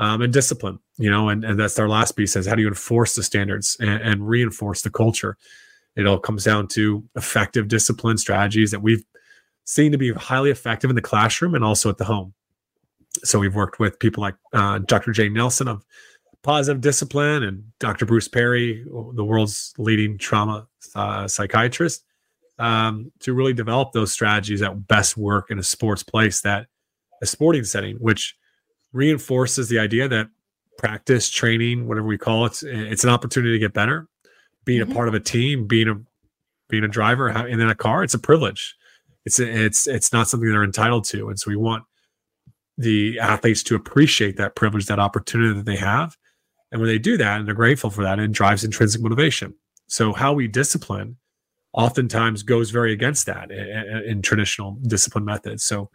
Um, 0.01 0.23
and 0.23 0.33
discipline, 0.33 0.79
you 0.97 1.11
know, 1.11 1.29
and, 1.29 1.45
and 1.45 1.59
that's 1.59 1.79
our 1.79 1.89
last 1.89 2.13
piece 2.13 2.37
is 2.37 2.47
how 2.47 2.55
do 2.55 2.63
you 2.63 2.69
enforce 2.69 3.17
the 3.17 3.23
standards 3.23 3.77
and, 3.81 4.01
and 4.01 4.29
reinforce 4.29 4.83
the 4.83 4.91
culture? 4.91 5.37
It 5.97 6.07
all 6.07 6.21
comes 6.21 6.45
down 6.45 6.69
to 6.69 7.03
effective 7.17 7.67
discipline 7.67 8.17
strategies 8.19 8.71
that 8.71 8.81
we've 8.81 9.05
seen 9.65 9.91
to 9.91 9.99
be 9.99 10.13
highly 10.13 10.51
effective 10.51 10.89
in 10.89 10.97
the 10.97 11.03
classroom 11.03 11.55
and 11.57 11.65
also 11.65 11.91
at 11.91 11.99
the 11.99 12.05
home. 12.05 12.33
So 13.25 13.41
we've 13.41 13.57
worked 13.57 13.81
with 13.81 13.99
people 13.99 14.21
like 14.21 14.37
uh, 14.53 14.79
Dr. 14.79 15.11
Jane 15.11 15.35
Nelsen 15.35 15.67
of 15.67 15.85
Positive 16.43 16.81
Discipline 16.81 17.43
and 17.43 17.65
Dr. 17.81 18.07
Bruce 18.07 18.29
Perry, 18.29 18.85
the 19.15 19.25
world's 19.25 19.75
leading 19.77 20.17
trauma 20.17 20.69
uh, 20.95 21.27
psychiatrist, 21.27 22.05
um, 22.59 23.11
to 23.21 23.33
really 23.35 23.53
develop 23.53 23.93
those 23.93 24.13
strategies 24.13 24.61
that 24.61 24.87
best 24.87 25.17
work 25.17 25.51
in 25.51 25.59
a 25.59 25.63
sports 25.63 26.03
place 26.03 26.41
that 26.43 26.67
a 27.21 27.27
sporting 27.27 27.65
setting, 27.65 27.97
which 27.97 28.37
reinforces 28.93 29.69
the 29.69 29.79
idea 29.79 30.09
that 30.09 30.29
practice, 30.79 31.29
training, 31.29 31.89
whatever 31.89 32.07
we 32.07 32.19
call 32.19 32.47
it, 32.47 32.63
it's 32.63 33.05
an 33.05 33.11
opportunity 33.11 33.53
to 33.53 33.59
get 33.59 33.73
better 33.73 34.09
being 34.69 34.83
mm-hmm. 34.83 34.93
a 34.93 34.95
part 34.95 35.09
of 35.09 35.15
a 35.15 35.21
team, 35.21 35.67
being 35.67 35.89
a 35.89 35.95
being 36.69 36.85
a 36.85 36.89
driver 36.89 37.29
and 37.29 37.49
in 37.49 37.71
a 37.71 37.75
car, 37.75 38.05
it's 38.05 38.13
a 38.13 38.19
privilege. 38.19 38.77
It's 39.25 39.41
it's 39.41 39.87
it's 39.87 40.13
not 40.13 40.29
something 40.29 40.49
they're 40.49 40.63
entitled 40.63 41.05
to, 41.07 41.31
and 41.31 41.41
so 41.41 41.51
we 41.51 41.57
want 41.57 41.85
the 42.77 43.19
athletes 43.19 43.63
to 43.65 43.75
appreciate 43.75 44.37
that 44.37 44.55
privilege, 44.55 44.85
that 44.87 44.99
opportunity 44.99 45.55
that 45.55 45.65
they 45.65 45.77
have, 45.77 46.17
and 46.71 46.83
when 46.83 46.89
they 46.89 46.99
do 46.99 47.17
that 47.17 47.39
and 47.39 47.49
they're 47.49 47.55
grateful 47.55 47.89
for 47.89 48.05
that, 48.05 48.19
it 48.19 48.31
drives 48.31 48.63
intrinsic 48.63 49.01
motivation. 49.01 49.55
So 49.87 50.13
how 50.13 50.35
we 50.35 50.47
discipline 50.47 51.17
oftentimes 51.73 52.43
goes 52.43 52.71
very 52.71 52.93
against 52.93 53.25
that 53.25 53.51
in, 53.51 54.03
in 54.07 54.23
traditional 54.23 54.77
discipline 54.87 55.25
methods. 55.25 55.65
So 55.65 55.91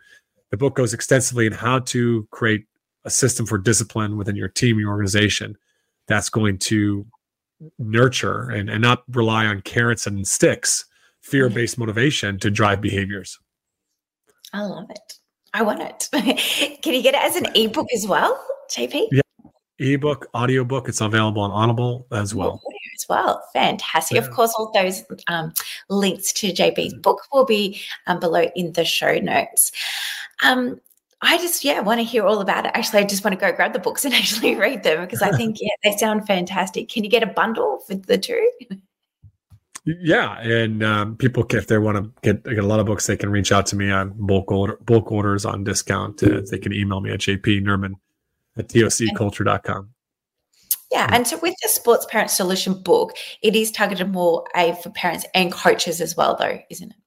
the 0.50 0.58
book 0.58 0.76
goes 0.76 0.96
extensively 0.96 1.46
in 1.46 1.54
how 1.54 1.80
to 1.80 2.28
create 2.32 2.66
a 3.06 3.10
system 3.10 3.46
for 3.46 3.58
discipline 3.58 4.18
within 4.18 4.36
your 4.36 4.48
team, 4.48 4.80
your 4.80 4.92
organization, 4.92 5.58
that's 6.08 6.30
going 6.30 6.58
to 6.58 7.06
nurture 7.80 8.50
and, 8.50 8.70
and 8.70 8.82
not 8.82 9.04
rely 9.10 9.46
on 9.46 9.62
carrots 9.62 10.08
and 10.08 10.28
sticks, 10.28 10.86
fear 11.22 11.50
based 11.50 11.78
motivation 11.78 12.40
to 12.40 12.50
drive 12.50 12.82
behaviors. 12.82 13.40
I 14.54 14.62
love 14.64 14.90
it. 14.90 15.14
I 15.54 15.62
want 15.62 15.82
it. 15.82 16.10
Can 16.82 16.94
you 16.94 17.02
get 17.02 17.16
it 17.16 17.24
as 17.24 17.36
an 17.36 17.48
ebook 17.56 17.88
as 17.94 18.08
well, 18.08 18.44
JP? 18.72 19.08
Yeah. 19.12 19.22
Ebook, 19.80 20.28
audiobook. 20.36 20.88
It's 20.88 21.02
available 21.02 21.42
on 21.42 21.52
Audible 21.52 22.08
as 22.12 22.34
well. 22.34 22.62
As 22.96 23.06
well. 23.10 23.44
Fantastic. 23.54 24.16
Yeah. 24.16 24.22
Of 24.22 24.32
course, 24.32 24.54
all 24.58 24.72
those 24.72 25.04
um, 25.28 25.52
links 25.90 26.32
to 26.34 26.52
JP's 26.52 26.94
book 26.94 27.22
will 27.34 27.46
be 27.46 27.82
um, 28.08 28.20
below 28.20 28.44
in 28.56 28.74
the 28.74 28.86
show 28.86 29.16
notes. 29.16 29.72
Um, 30.44 30.80
I 31.24 31.38
just, 31.38 31.64
yeah, 31.64 31.80
want 31.80 32.00
to 32.00 32.04
hear 32.04 32.26
all 32.26 32.42
about 32.42 32.66
it. 32.66 32.72
Actually, 32.74 33.00
I 33.00 33.04
just 33.06 33.24
want 33.24 33.34
to 33.34 33.40
go 33.40 33.52
grab 33.56 33.74
the 33.74 33.80
books 33.80 34.06
and 34.06 34.14
actually 34.14 34.56
read 34.56 34.84
them 34.84 35.02
because 35.02 35.22
I 35.22 35.32
think, 35.32 35.58
yeah, 35.60 35.72
they 35.84 35.98
sound 35.98 36.28
fantastic. 36.28 36.90
Can 36.90 37.04
you 37.04 37.10
get 37.10 37.24
a 37.24 37.28
bundle 37.28 37.80
for 37.88 37.96
the 37.96 38.18
two? 38.18 38.50
Yeah, 39.86 40.40
and 40.40 40.82
um, 40.84 41.18
people, 41.18 41.46
if 41.50 41.68
they 41.68 41.78
want 41.78 41.98
to 41.98 42.12
get, 42.22 42.44
get 42.44 42.60
a 42.60 42.68
lot 42.68 42.80
of 42.80 42.86
books, 42.86 43.06
they 43.08 43.18
can 43.18 43.30
reach 43.30 43.52
out 43.52 43.66
to 43.68 43.76
me 43.76 43.92
on 43.92 44.14
bulk 44.16 44.52
order, 44.52 44.78
bulk 44.86 45.12
orders 45.12 45.46
on 45.46 45.64
discount. 45.64 46.24
Uh, 46.24 46.42
they 46.50 46.58
can 46.58 46.74
email 46.74 47.02
me 47.02 47.12
at 47.12 47.20
jpnerbun 47.20 47.96
at 48.58 48.70
tocculture.com. 48.70 49.90
Yeah, 50.90 51.10
and 51.12 51.28
so 51.28 51.38
with 51.40 51.56
the 51.62 51.68
Sports 51.70 52.06
Parent 52.10 52.30
Solution 52.30 52.76
book, 52.82 53.14
it 53.42 53.56
is 53.56 53.72
targeted 53.72 54.12
more 54.12 54.46
a 54.56 54.76
for 54.76 54.92
parents 54.92 55.26
and 55.34 55.52
coaches 55.52 56.00
as 56.00 56.16
well, 56.16 56.38
though, 56.40 56.60
isn't 56.70 56.92
it? 56.92 56.98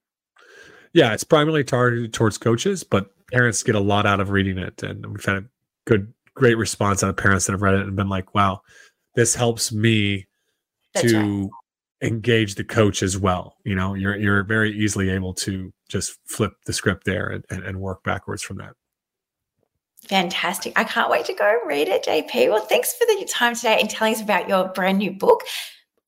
Yeah, 0.93 1.13
it's 1.13 1.23
primarily 1.23 1.63
targeted 1.63 2.13
towards 2.13 2.37
coaches, 2.37 2.83
but 2.83 3.13
parents 3.31 3.63
get 3.63 3.75
a 3.75 3.79
lot 3.79 4.05
out 4.05 4.19
of 4.19 4.29
reading 4.29 4.57
it, 4.57 4.83
and 4.83 5.05
we've 5.05 5.25
had 5.25 5.37
a 5.37 5.45
good, 5.85 6.13
great 6.33 6.57
response 6.57 7.03
out 7.03 7.09
of 7.09 7.17
parents 7.17 7.45
that 7.45 7.53
have 7.53 7.61
read 7.61 7.75
it 7.75 7.81
and 7.81 7.95
been 7.95 8.09
like, 8.09 8.33
"Wow, 8.33 8.61
this 9.15 9.35
helps 9.35 9.71
me 9.71 10.27
That's 10.93 11.11
to 11.11 11.41
right. 11.41 11.49
engage 12.01 12.55
the 12.55 12.63
coach 12.63 13.03
as 13.03 13.17
well." 13.17 13.55
You 13.63 13.75
know, 13.75 13.93
you're 13.93 14.15
you're 14.15 14.43
very 14.43 14.71
easily 14.77 15.09
able 15.09 15.33
to 15.35 15.71
just 15.89 16.17
flip 16.25 16.53
the 16.65 16.73
script 16.73 17.05
there 17.05 17.27
and, 17.27 17.45
and, 17.49 17.63
and 17.63 17.79
work 17.79 18.03
backwards 18.03 18.43
from 18.43 18.57
that. 18.57 18.73
Fantastic. 20.07 20.73
I 20.75 20.83
can't 20.83 21.09
wait 21.09 21.25
to 21.25 21.33
go 21.33 21.59
read 21.65 21.87
it, 21.87 22.05
JP. 22.05 22.49
Well, 22.51 22.65
thanks 22.65 22.93
for 22.93 23.05
the 23.05 23.25
time 23.29 23.55
today 23.55 23.77
and 23.79 23.89
telling 23.89 24.13
us 24.13 24.21
about 24.21 24.47
your 24.47 24.69
brand 24.69 24.99
new 24.99 25.11
book, 25.11 25.43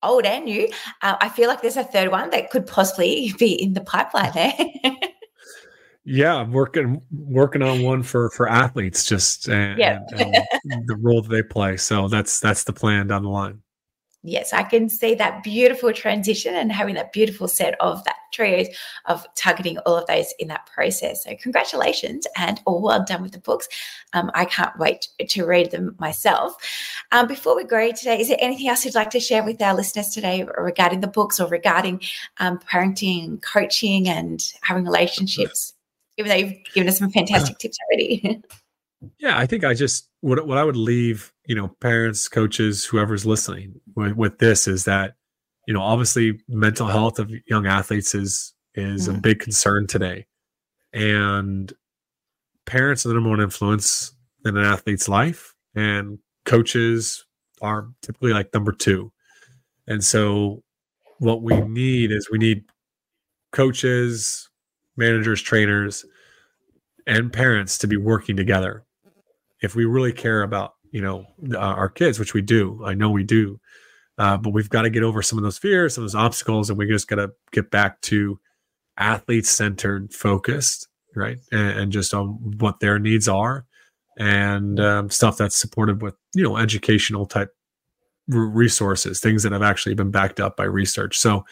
old 0.04 0.26
and 0.26 0.46
new. 0.46 0.70
Uh, 1.02 1.18
I 1.20 1.30
feel 1.30 1.50
like 1.50 1.62
there's 1.62 1.76
a 1.76 1.84
third 1.84 2.12
one 2.12 2.30
that 2.30 2.50
could 2.50 2.66
possibly 2.68 3.34
be 3.38 3.52
in 3.54 3.74
the 3.74 3.82
pipeline 3.82 4.32
there. 4.34 4.54
yeah, 6.06 6.36
I'm 6.36 6.52
working 6.52 7.02
working 7.12 7.62
on 7.62 7.84
one 7.84 8.04
for 8.04 8.30
for 8.32 8.50
athletes, 8.50 9.06
just 9.06 9.48
and, 9.48 9.78
yeah. 9.78 10.00
and, 10.12 10.88
the 10.88 10.96
role 10.96 11.22
that 11.22 11.30
they 11.30 11.44
play. 11.44 11.78
So 11.78 12.08
that's 12.08 12.40
that's 12.40 12.64
the 12.64 12.74
plan 12.74 13.08
down 13.08 13.24
the 13.24 13.30
line 13.30 13.62
yes, 14.24 14.52
I 14.54 14.64
can 14.64 14.90
see 14.90 15.16
that 15.16 15.44
beautiful 15.44 15.94
transition 15.94 16.56
and 16.56 16.72
having 16.72 16.96
that 16.96 17.14
beautiful 17.14 17.48
set 17.48 17.80
of 17.80 18.04
that 18.04 18.16
trio 18.34 18.66
of 19.06 19.26
targeting 19.36 19.78
all 19.80 19.98
of 19.98 20.08
those 20.08 20.34
in 20.40 20.50
that 20.50 20.66
process. 20.66 21.24
So, 21.24 21.36
congratulations 21.42 22.28
and 22.36 22.60
all 22.66 22.82
well 22.82 23.04
done 23.04 23.22
with 23.22 23.32
the 23.32 23.40
books. 23.40 23.68
Um, 24.14 24.32
I 24.34 24.46
can't 24.46 24.78
wait 24.78 25.08
to 25.26 25.46
read 25.46 25.72
them 25.72 25.96
myself. 26.00 26.56
Um, 27.12 27.28
before 27.28 27.56
we 27.56 27.64
go 27.64 27.92
today, 27.92 28.20
is 28.20 28.28
there 28.28 28.38
anything 28.40 28.68
else 28.68 28.86
you'd 28.86 28.96
like 28.96 29.10
to 29.12 29.20
share 29.20 29.44
with 29.44 29.62
our 29.62 29.76
listeners 29.76 30.10
today 30.10 30.46
regarding 30.58 31.02
the 31.02 31.08
books 31.08 31.40
or 31.40 31.48
regarding 31.48 32.02
um, 32.38 32.60
parenting, 32.60 33.42
coaching, 33.42 34.08
and 34.08 34.54
having 34.62 34.84
relationships? 34.84 35.74
Even 36.20 36.30
though 36.30 36.36
you've 36.36 36.58
given 36.74 36.90
us 36.90 37.00
some 37.00 37.10
fantastic 37.10 37.58
tips 37.60 37.78
already. 37.88 38.42
yeah, 39.20 39.38
I 39.38 39.46
think 39.46 39.64
I 39.64 39.74
just 39.74 40.10
what 40.22 40.46
what 40.46 40.58
I 40.58 40.64
would 40.64 40.76
leave 40.76 41.34
you 41.46 41.56
know 41.56 41.70
parents 41.80 42.28
coaches 42.28 42.86
whoever's 42.86 43.26
listening 43.26 43.82
with, 43.96 44.14
with 44.14 44.38
this 44.38 44.68
is 44.68 44.86
that 44.86 45.16
you 45.68 45.74
know 45.74 45.82
obviously 45.82 46.40
mental 46.48 46.88
health 46.88 47.20
of 47.20 47.32
young 47.48 47.66
athletes 47.66 48.14
is 48.14 48.54
is 48.76 49.08
mm-hmm. 49.08 49.18
a 49.18 49.22
big 49.22 49.40
concern 49.40 49.88
today 49.88 50.26
and 50.94 51.74
parents 52.66 53.06
are 53.06 53.10
the 53.10 53.16
number 53.16 53.30
one 53.30 53.42
influence 53.42 54.14
in 54.46 54.58
an 54.58 54.64
athlete's 54.64 55.10
life 55.10 55.56
and 55.76 56.20
coaches 56.46 57.26
are 57.62 57.90
typically 58.02 58.32
like 58.32 58.54
number 58.54 58.72
two 58.72 59.12
and 59.88 60.04
so 60.04 60.64
what 61.18 61.42
we 61.42 61.60
need 61.62 62.12
is 62.12 62.30
we 62.32 62.38
need 62.38 62.64
coaches 63.52 64.49
managers 65.00 65.42
trainers 65.42 66.06
and 67.08 67.34
parents 67.34 67.80
to 67.80 67.88
be 67.88 67.98
working 67.98 68.38
together. 68.38 68.84
If 69.62 69.76
we 69.76 69.86
really 69.86 70.14
care 70.14 70.44
about 70.44 70.76
you 70.92 71.02
know 71.02 71.26
uh, 71.54 71.58
our 71.58 71.90
kids 71.90 72.18
which 72.18 72.34
we 72.34 72.42
do 72.42 72.82
i 72.84 72.96
know 72.96 73.12
we 73.12 73.24
do 73.24 73.60
uh, 74.18 74.36
but 74.36 74.54
we've 74.54 74.72
got 74.72 74.82
to 74.82 74.90
get 74.90 75.04
over 75.04 75.22
some 75.22 75.38
of 75.38 75.44
those 75.44 75.60
fears 75.60 75.94
some 75.94 76.04
of 76.04 76.10
those 76.10 76.16
obstacles 76.16 76.68
and 76.68 76.80
we 76.80 76.88
just 76.88 77.08
got 77.08 77.18
to 77.18 77.30
get 77.52 77.70
back 77.70 78.02
to 78.02 78.40
athlete 78.98 79.46
centered 79.46 80.12
focused 80.12 80.88
right 81.16 81.38
and, 81.52 81.80
and, 81.80 81.92
just 81.92 82.12
on 82.12 82.40
what 82.58 82.80
their 82.80 82.98
needs 82.98 83.28
are 83.28 83.68
and 84.18 84.80
um, 84.80 85.12
stuff 85.12 85.38
that's 85.38 85.56
supported 85.56 86.02
with 86.02 86.16
you 86.34 86.44
know 86.44 86.58
educational 86.58 87.28
type 87.28 87.54
resources 88.30 89.20
things 89.20 89.44
that 89.44 89.52
have 89.52 89.64
actually 89.64 89.96
been 89.96 90.12
backed 90.12 90.40
up 90.40 90.56
by 90.56 90.64
research. 90.64 91.18
So 91.18 91.46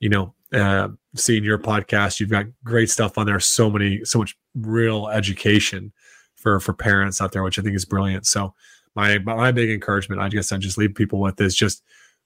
you 0.00 0.08
know 0.08 0.34
uh, 0.54 0.88
seeing 1.16 1.44
your 1.44 1.58
podcast 1.58 2.20
you've 2.20 2.30
got 2.30 2.46
great 2.64 2.88
stuff 2.88 3.18
on 3.18 3.26
there 3.26 3.40
so 3.40 3.68
many 3.70 4.04
so 4.04 4.18
much 4.18 4.36
real 4.54 5.08
education 5.08 5.92
for 6.36 6.60
for 6.60 6.72
parents 6.72 7.20
out 7.20 7.32
there 7.32 7.42
which 7.42 7.58
i 7.58 7.62
think 7.62 7.74
is 7.74 7.84
brilliant 7.84 8.26
so 8.26 8.54
my 8.94 9.18
my 9.18 9.52
big 9.52 9.70
encouragement, 9.70 10.20
I 10.20 10.28
guess 10.28 10.52
I 10.52 10.56
just 10.56 10.78
leave 10.78 10.94
people 10.94 11.20
with 11.20 11.40
is 11.40 11.54
just 11.54 11.82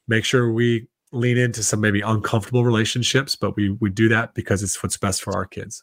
make 0.06 0.24
sure 0.24 0.52
we 0.52 0.86
lean 1.12 1.38
into 1.38 1.62
some 1.62 1.80
maybe 1.80 2.00
uncomfortable 2.00 2.64
relationships, 2.64 3.34
but 3.34 3.56
we 3.56 3.70
we 3.80 3.90
do 3.90 4.08
that 4.08 4.34
because 4.34 4.62
it's 4.62 4.82
what's 4.82 4.96
best 4.96 5.22
for 5.22 5.34
our 5.34 5.46
kids. 5.46 5.82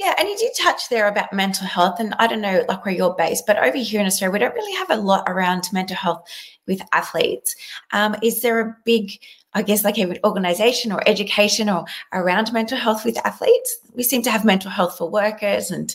Yeah, 0.00 0.14
and 0.18 0.26
you 0.26 0.36
did 0.38 0.52
touch 0.58 0.88
there 0.88 1.08
about 1.08 1.30
mental 1.30 1.66
health, 1.66 2.00
and 2.00 2.14
I 2.18 2.26
don't 2.26 2.40
know 2.40 2.64
like 2.66 2.86
where 2.86 2.94
you're 2.94 3.14
based, 3.14 3.44
but 3.46 3.58
over 3.58 3.76
here 3.76 4.00
in 4.00 4.06
Australia, 4.06 4.32
we 4.32 4.38
don't 4.38 4.54
really 4.54 4.74
have 4.76 4.88
a 4.88 4.96
lot 4.96 5.24
around 5.26 5.68
mental 5.74 5.94
health 5.94 6.26
with 6.66 6.80
athletes. 6.92 7.54
Um, 7.92 8.16
is 8.22 8.40
there 8.40 8.60
a 8.60 8.76
big 8.86 9.20
I 9.52 9.60
guess 9.60 9.84
like 9.84 9.98
a 9.98 10.16
organization 10.24 10.90
or 10.90 11.06
education 11.06 11.68
or 11.68 11.84
around 12.14 12.50
mental 12.50 12.78
health 12.78 13.04
with 13.04 13.18
athletes. 13.26 13.78
We 13.92 14.02
seem 14.02 14.22
to 14.22 14.30
have 14.30 14.42
mental 14.42 14.70
health 14.70 14.96
for 14.96 15.10
workers 15.10 15.70
and 15.70 15.94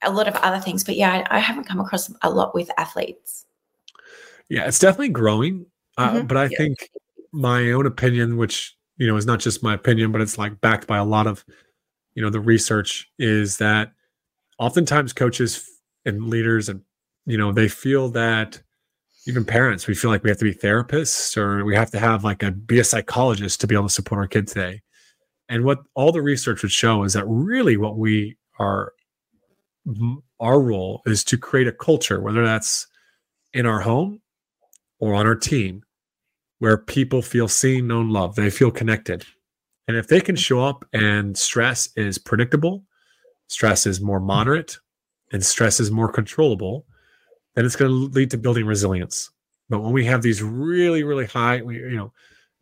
a 0.00 0.10
lot 0.10 0.28
of 0.28 0.36
other 0.36 0.58
things. 0.58 0.82
But 0.82 0.96
yeah, 0.96 1.24
I, 1.28 1.36
I 1.36 1.38
haven't 1.38 1.64
come 1.64 1.80
across 1.80 2.10
a 2.22 2.30
lot 2.30 2.54
with 2.54 2.70
athletes. 2.78 3.44
Yeah, 4.48 4.66
it's 4.66 4.78
definitely 4.78 5.10
growing. 5.10 5.66
Uh, 5.98 6.10
mm-hmm. 6.10 6.26
But 6.26 6.36
I 6.38 6.44
yeah. 6.44 6.56
think 6.56 6.88
my 7.32 7.72
own 7.72 7.84
opinion, 7.84 8.38
which 8.38 8.74
you 8.96 9.06
know 9.06 9.16
is 9.16 9.26
not 9.26 9.40
just 9.40 9.62
my 9.62 9.74
opinion, 9.74 10.10
but 10.10 10.22
it's 10.22 10.38
like 10.38 10.58
backed 10.62 10.86
by 10.86 10.96
a 10.96 11.04
lot 11.04 11.26
of 11.26 11.44
you 12.14 12.22
know 12.22 12.30
the 12.30 12.40
research, 12.40 13.10
is 13.18 13.58
that 13.58 13.92
oftentimes 14.58 15.12
coaches 15.12 15.68
and 16.04 16.28
leaders 16.28 16.68
and 16.68 16.82
you 17.26 17.38
know 17.38 17.52
they 17.52 17.68
feel 17.68 18.08
that 18.10 18.60
even 19.26 19.44
parents 19.44 19.86
we 19.86 19.94
feel 19.94 20.10
like 20.10 20.24
we 20.24 20.30
have 20.30 20.38
to 20.38 20.44
be 20.44 20.54
therapists 20.54 21.36
or 21.36 21.64
we 21.64 21.76
have 21.76 21.90
to 21.90 21.98
have 21.98 22.24
like 22.24 22.42
a 22.42 22.50
be 22.50 22.80
a 22.80 22.84
psychologist 22.84 23.60
to 23.60 23.66
be 23.66 23.74
able 23.74 23.86
to 23.86 23.94
support 23.94 24.18
our 24.18 24.26
kid 24.26 24.48
today 24.48 24.82
and 25.48 25.64
what 25.64 25.78
all 25.94 26.10
the 26.12 26.22
research 26.22 26.62
would 26.62 26.72
show 26.72 27.04
is 27.04 27.12
that 27.12 27.24
really 27.26 27.76
what 27.76 27.96
we 27.96 28.36
are 28.58 28.92
our 30.40 30.60
role 30.60 31.02
is 31.06 31.24
to 31.24 31.36
create 31.36 31.68
a 31.68 31.72
culture, 31.72 32.20
whether 32.20 32.44
that's 32.44 32.86
in 33.52 33.66
our 33.66 33.80
home 33.80 34.20
or 34.98 35.14
on 35.14 35.26
our 35.26 35.34
team, 35.34 35.82
where 36.58 36.78
people 36.78 37.22
feel 37.22 37.48
seen, 37.48 37.88
known, 37.88 38.10
loved. 38.10 38.36
They 38.36 38.50
feel 38.50 38.70
connected. 38.70 39.24
And 39.88 39.96
if 39.96 40.08
they 40.08 40.20
can 40.20 40.36
show 40.36 40.60
up 40.60 40.84
and 40.92 41.36
stress 41.36 41.88
is 41.96 42.18
predictable, 42.18 42.84
stress 43.48 43.86
is 43.86 44.00
more 44.00 44.20
moderate, 44.20 44.78
and 45.32 45.44
stress 45.44 45.80
is 45.80 45.90
more 45.90 46.10
controllable, 46.10 46.86
then 47.54 47.64
it's 47.64 47.76
going 47.76 47.90
to 47.90 48.14
lead 48.14 48.30
to 48.30 48.38
building 48.38 48.66
resilience. 48.66 49.30
But 49.68 49.80
when 49.80 49.92
we 49.92 50.04
have 50.04 50.22
these 50.22 50.42
really, 50.42 51.02
really 51.02 51.26
high, 51.26 51.56
you 51.56 51.96
know, 51.96 52.12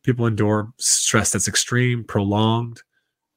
people 0.02 0.26
endure 0.26 0.72
stress 0.78 1.32
that's 1.32 1.48
extreme, 1.48 2.04
prolonged, 2.04 2.82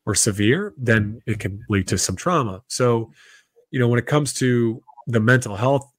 or 0.06 0.15
severe, 0.15 0.74
then 0.78 1.22
it 1.26 1.39
can 1.39 1.63
lead 1.69 1.88
to 1.88 1.98
some 1.98 2.15
trauma. 2.15 2.62
So, 2.67 3.12
you 3.72 3.80
know, 3.80 3.88
when 3.88 4.00
it 4.00 4.06
comes 4.06 4.34
to 4.36 4.82
the 5.08 5.19
mental 5.19 5.56
health 5.56 5.89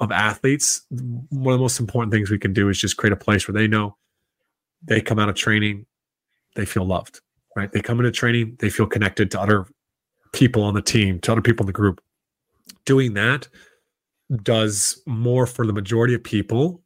of 0.00 0.10
athletes, 0.10 0.82
one 0.90 1.54
of 1.54 1.58
the 1.58 1.62
most 1.62 1.80
important 1.80 2.12
things 2.12 2.30
we 2.30 2.38
can 2.38 2.52
do 2.52 2.68
is 2.68 2.78
just 2.78 2.96
create 2.96 3.12
a 3.12 3.16
place 3.16 3.46
where 3.46 3.52
they 3.52 3.68
know 3.68 3.96
they 4.82 5.00
come 5.00 5.18
out 5.18 5.28
of 5.28 5.34
training, 5.34 5.86
they 6.54 6.64
feel 6.64 6.84
loved, 6.84 7.20
right? 7.56 7.70
They 7.72 7.80
come 7.80 7.98
into 7.98 8.10
training, 8.10 8.56
they 8.60 8.70
feel 8.70 8.86
connected 8.86 9.30
to 9.32 9.40
other 9.40 9.66
people 10.32 10.62
on 10.62 10.74
the 10.74 10.82
team, 10.82 11.20
to 11.20 11.32
other 11.32 11.42
people 11.42 11.64
in 11.64 11.68
the 11.68 11.72
group. 11.72 12.02
Doing 12.84 13.14
that 13.14 13.48
does 14.42 15.00
more 15.06 15.46
for 15.46 15.66
the 15.66 15.72
majority 15.72 16.14
of 16.14 16.24
people 16.24 16.82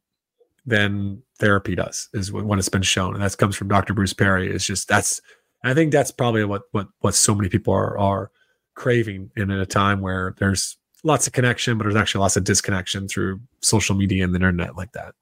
than 0.65 1.21
therapy 1.39 1.75
does, 1.75 2.09
is 2.13 2.31
when 2.31 2.59
it's 2.59 2.69
been 2.69 2.81
shown. 2.81 3.13
And 3.13 3.23
that 3.23 3.37
comes 3.37 3.55
from 3.55 3.67
Dr. 3.67 3.93
Bruce 3.93 4.13
Perry. 4.13 4.51
Is 4.53 4.65
just 4.65 4.87
that's 4.87 5.21
I 5.63 5.73
think 5.73 5.91
that's 5.91 6.11
probably 6.11 6.43
what 6.45 6.63
what 6.71 6.87
what 6.99 7.15
so 7.15 7.33
many 7.33 7.49
people 7.49 7.73
are 7.73 7.97
are 7.97 8.31
craving 8.75 9.31
in 9.35 9.49
a 9.49 9.65
time 9.65 10.01
where 10.01 10.35
there's 10.37 10.77
lots 11.03 11.25
of 11.25 11.33
connection, 11.33 11.77
but 11.77 11.85
there's 11.85 11.95
actually 11.95 12.21
lots 12.21 12.37
of 12.37 12.43
disconnection 12.43 13.07
through 13.07 13.39
social 13.61 13.95
media 13.95 14.23
and 14.23 14.33
the 14.33 14.37
internet 14.37 14.75
like 14.75 14.91
that. 14.91 15.15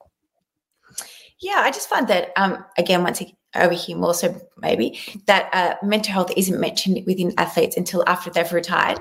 Yeah, 1.38 1.56
I 1.58 1.70
just 1.70 1.88
find 1.88 2.08
that 2.08 2.32
um, 2.36 2.64
again, 2.78 3.02
once 3.02 3.22
over 3.62 3.74
here 3.74 3.96
more 3.96 4.14
so 4.14 4.40
maybe 4.58 4.98
that 5.26 5.48
uh, 5.52 5.74
mental 5.84 6.12
health 6.12 6.32
isn't 6.36 6.60
mentioned 6.60 7.04
within 7.06 7.32
athletes 7.38 7.76
until 7.76 8.04
after 8.06 8.30
they've 8.30 8.52
retired 8.52 9.00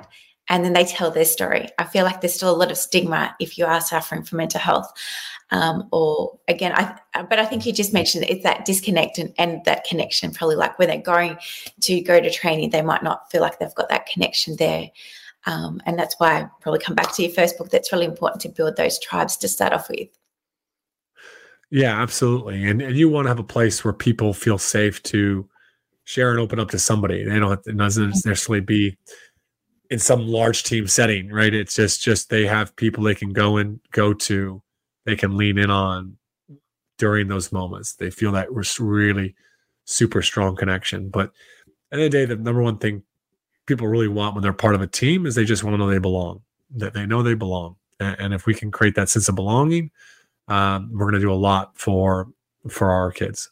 and 0.50 0.64
then 0.64 0.74
they 0.74 0.86
tell 0.86 1.12
their 1.12 1.26
story. 1.26 1.70
I 1.78 1.86
feel 1.86 2.06
like 2.06 2.22
there's 2.22 2.34
still 2.36 2.54
a 2.54 2.56
lot 2.56 2.72
of 2.72 2.78
stigma 2.78 3.36
if 3.40 3.58
you 3.58 3.66
are 3.66 3.82
suffering 3.82 4.24
from 4.24 4.38
mental 4.38 4.60
health. 4.60 4.92
Um, 5.52 5.88
or 5.92 6.38
again, 6.48 6.74
I 6.74 7.24
but 7.24 7.40
I 7.40 7.46
think 7.46 7.66
you 7.66 7.74
just 7.74 7.94
mentioned 7.94 8.26
it's 8.28 8.44
that 8.44 8.66
disconnect 8.66 9.18
and, 9.18 9.34
and 9.38 9.64
that 9.66 9.86
connection. 9.86 10.32
Probably 10.32 10.56
like 10.56 10.78
when 10.80 10.88
they're 10.90 10.98
going 11.02 11.38
to 11.82 12.02
go 12.02 12.20
to 12.20 12.32
training, 12.32 12.72
they 12.72 12.82
might 12.82 13.04
not 13.04 13.32
feel 13.32 13.42
like 13.42 13.60
they've 13.60 13.76
got 13.76 13.90
that 13.90 14.08
connection 14.08 14.56
there. 14.58 14.90
Um, 15.46 15.82
and 15.86 15.98
that's 16.00 16.16
why 16.18 16.40
I 16.40 16.50
probably 16.62 16.80
come 16.80 16.96
back 16.96 17.14
to 17.16 17.24
your 17.24 17.32
first 17.32 17.58
book. 17.58 17.70
That's 17.70 17.92
really 17.92 18.06
important 18.06 18.42
to 18.42 18.50
build 18.50 18.76
those 18.76 19.00
tribes 19.00 19.38
to 19.38 19.48
start 19.48 19.74
off 19.74 19.90
with. 19.90 20.10
Yeah, 21.72 22.02
absolutely. 22.02 22.64
And, 22.68 22.82
and 22.82 22.96
you 22.96 23.10
want 23.10 23.26
to 23.26 23.30
have 23.30 23.40
a 23.40 23.44
place 23.44 23.84
where 23.84 23.94
people 23.94 24.34
feel 24.34 24.58
safe 24.58 25.02
to 25.04 25.50
share 26.04 26.32
and 26.32 26.40
open 26.40 26.60
up 26.60 26.70
to 26.70 26.80
somebody. 26.80 27.24
They 27.24 27.40
don't, 27.40 27.60
it 27.66 27.78
doesn't 27.78 28.04
mm-hmm. 28.04 28.30
necessarily 28.30 28.62
be 28.62 28.98
in 29.90 30.00
some 30.00 30.28
large 30.28 30.64
team 30.64 30.88
setting, 30.88 31.30
right? 31.32 31.54
It's 31.54 31.76
just, 31.76 32.02
just 32.02 32.30
they 32.30 32.46
have 32.46 32.76
people 32.76 33.04
they 33.04 33.16
can 33.16 33.34
go 33.34 33.58
and 33.58 33.80
go 33.92 34.14
to, 34.14 34.62
they 35.06 35.16
can 35.16 35.38
lean 35.38 35.58
in 35.58 35.70
on 35.70 36.18
during 36.98 37.28
those 37.28 37.52
moments. 37.52 37.94
They 37.94 38.10
feel 38.10 38.32
that 38.34 38.48
really 38.80 39.36
super 39.86 40.22
strong 40.22 40.56
connection. 40.56 41.10
But 41.10 41.32
at 41.92 41.98
the 41.98 42.04
end 42.04 42.04
of 42.04 42.12
the 42.12 42.18
day, 42.18 42.26
the 42.26 42.36
number 42.38 42.62
one 42.62 42.78
thing 42.78 43.04
people 43.66 43.88
really 43.88 44.08
want 44.08 44.36
when 44.36 44.44
they're 44.44 44.54
part 44.54 44.76
of 44.76 44.82
a 44.82 44.88
team 44.88 45.26
is 45.26 45.36
they 45.36 45.46
just 45.46 45.64
want 45.64 45.74
to 45.74 45.78
know 45.78 45.88
they 45.88 45.98
belong, 45.98 46.42
that 46.76 46.94
they 46.94 47.06
know 47.06 47.24
they 47.24 47.34
belong. 47.34 47.76
And, 48.00 48.16
and 48.20 48.34
if 48.34 48.46
we 48.46 48.54
can 48.54 48.72
create 48.72 48.96
that 48.96 49.10
sense 49.10 49.28
of 49.28 49.36
belonging, 49.36 49.92
um, 50.48 50.90
we're 50.94 51.06
going 51.06 51.14
to 51.14 51.20
do 51.20 51.32
a 51.32 51.34
lot 51.34 51.78
for 51.78 52.28
for 52.70 52.92
our 52.92 53.12
kids. 53.12 53.50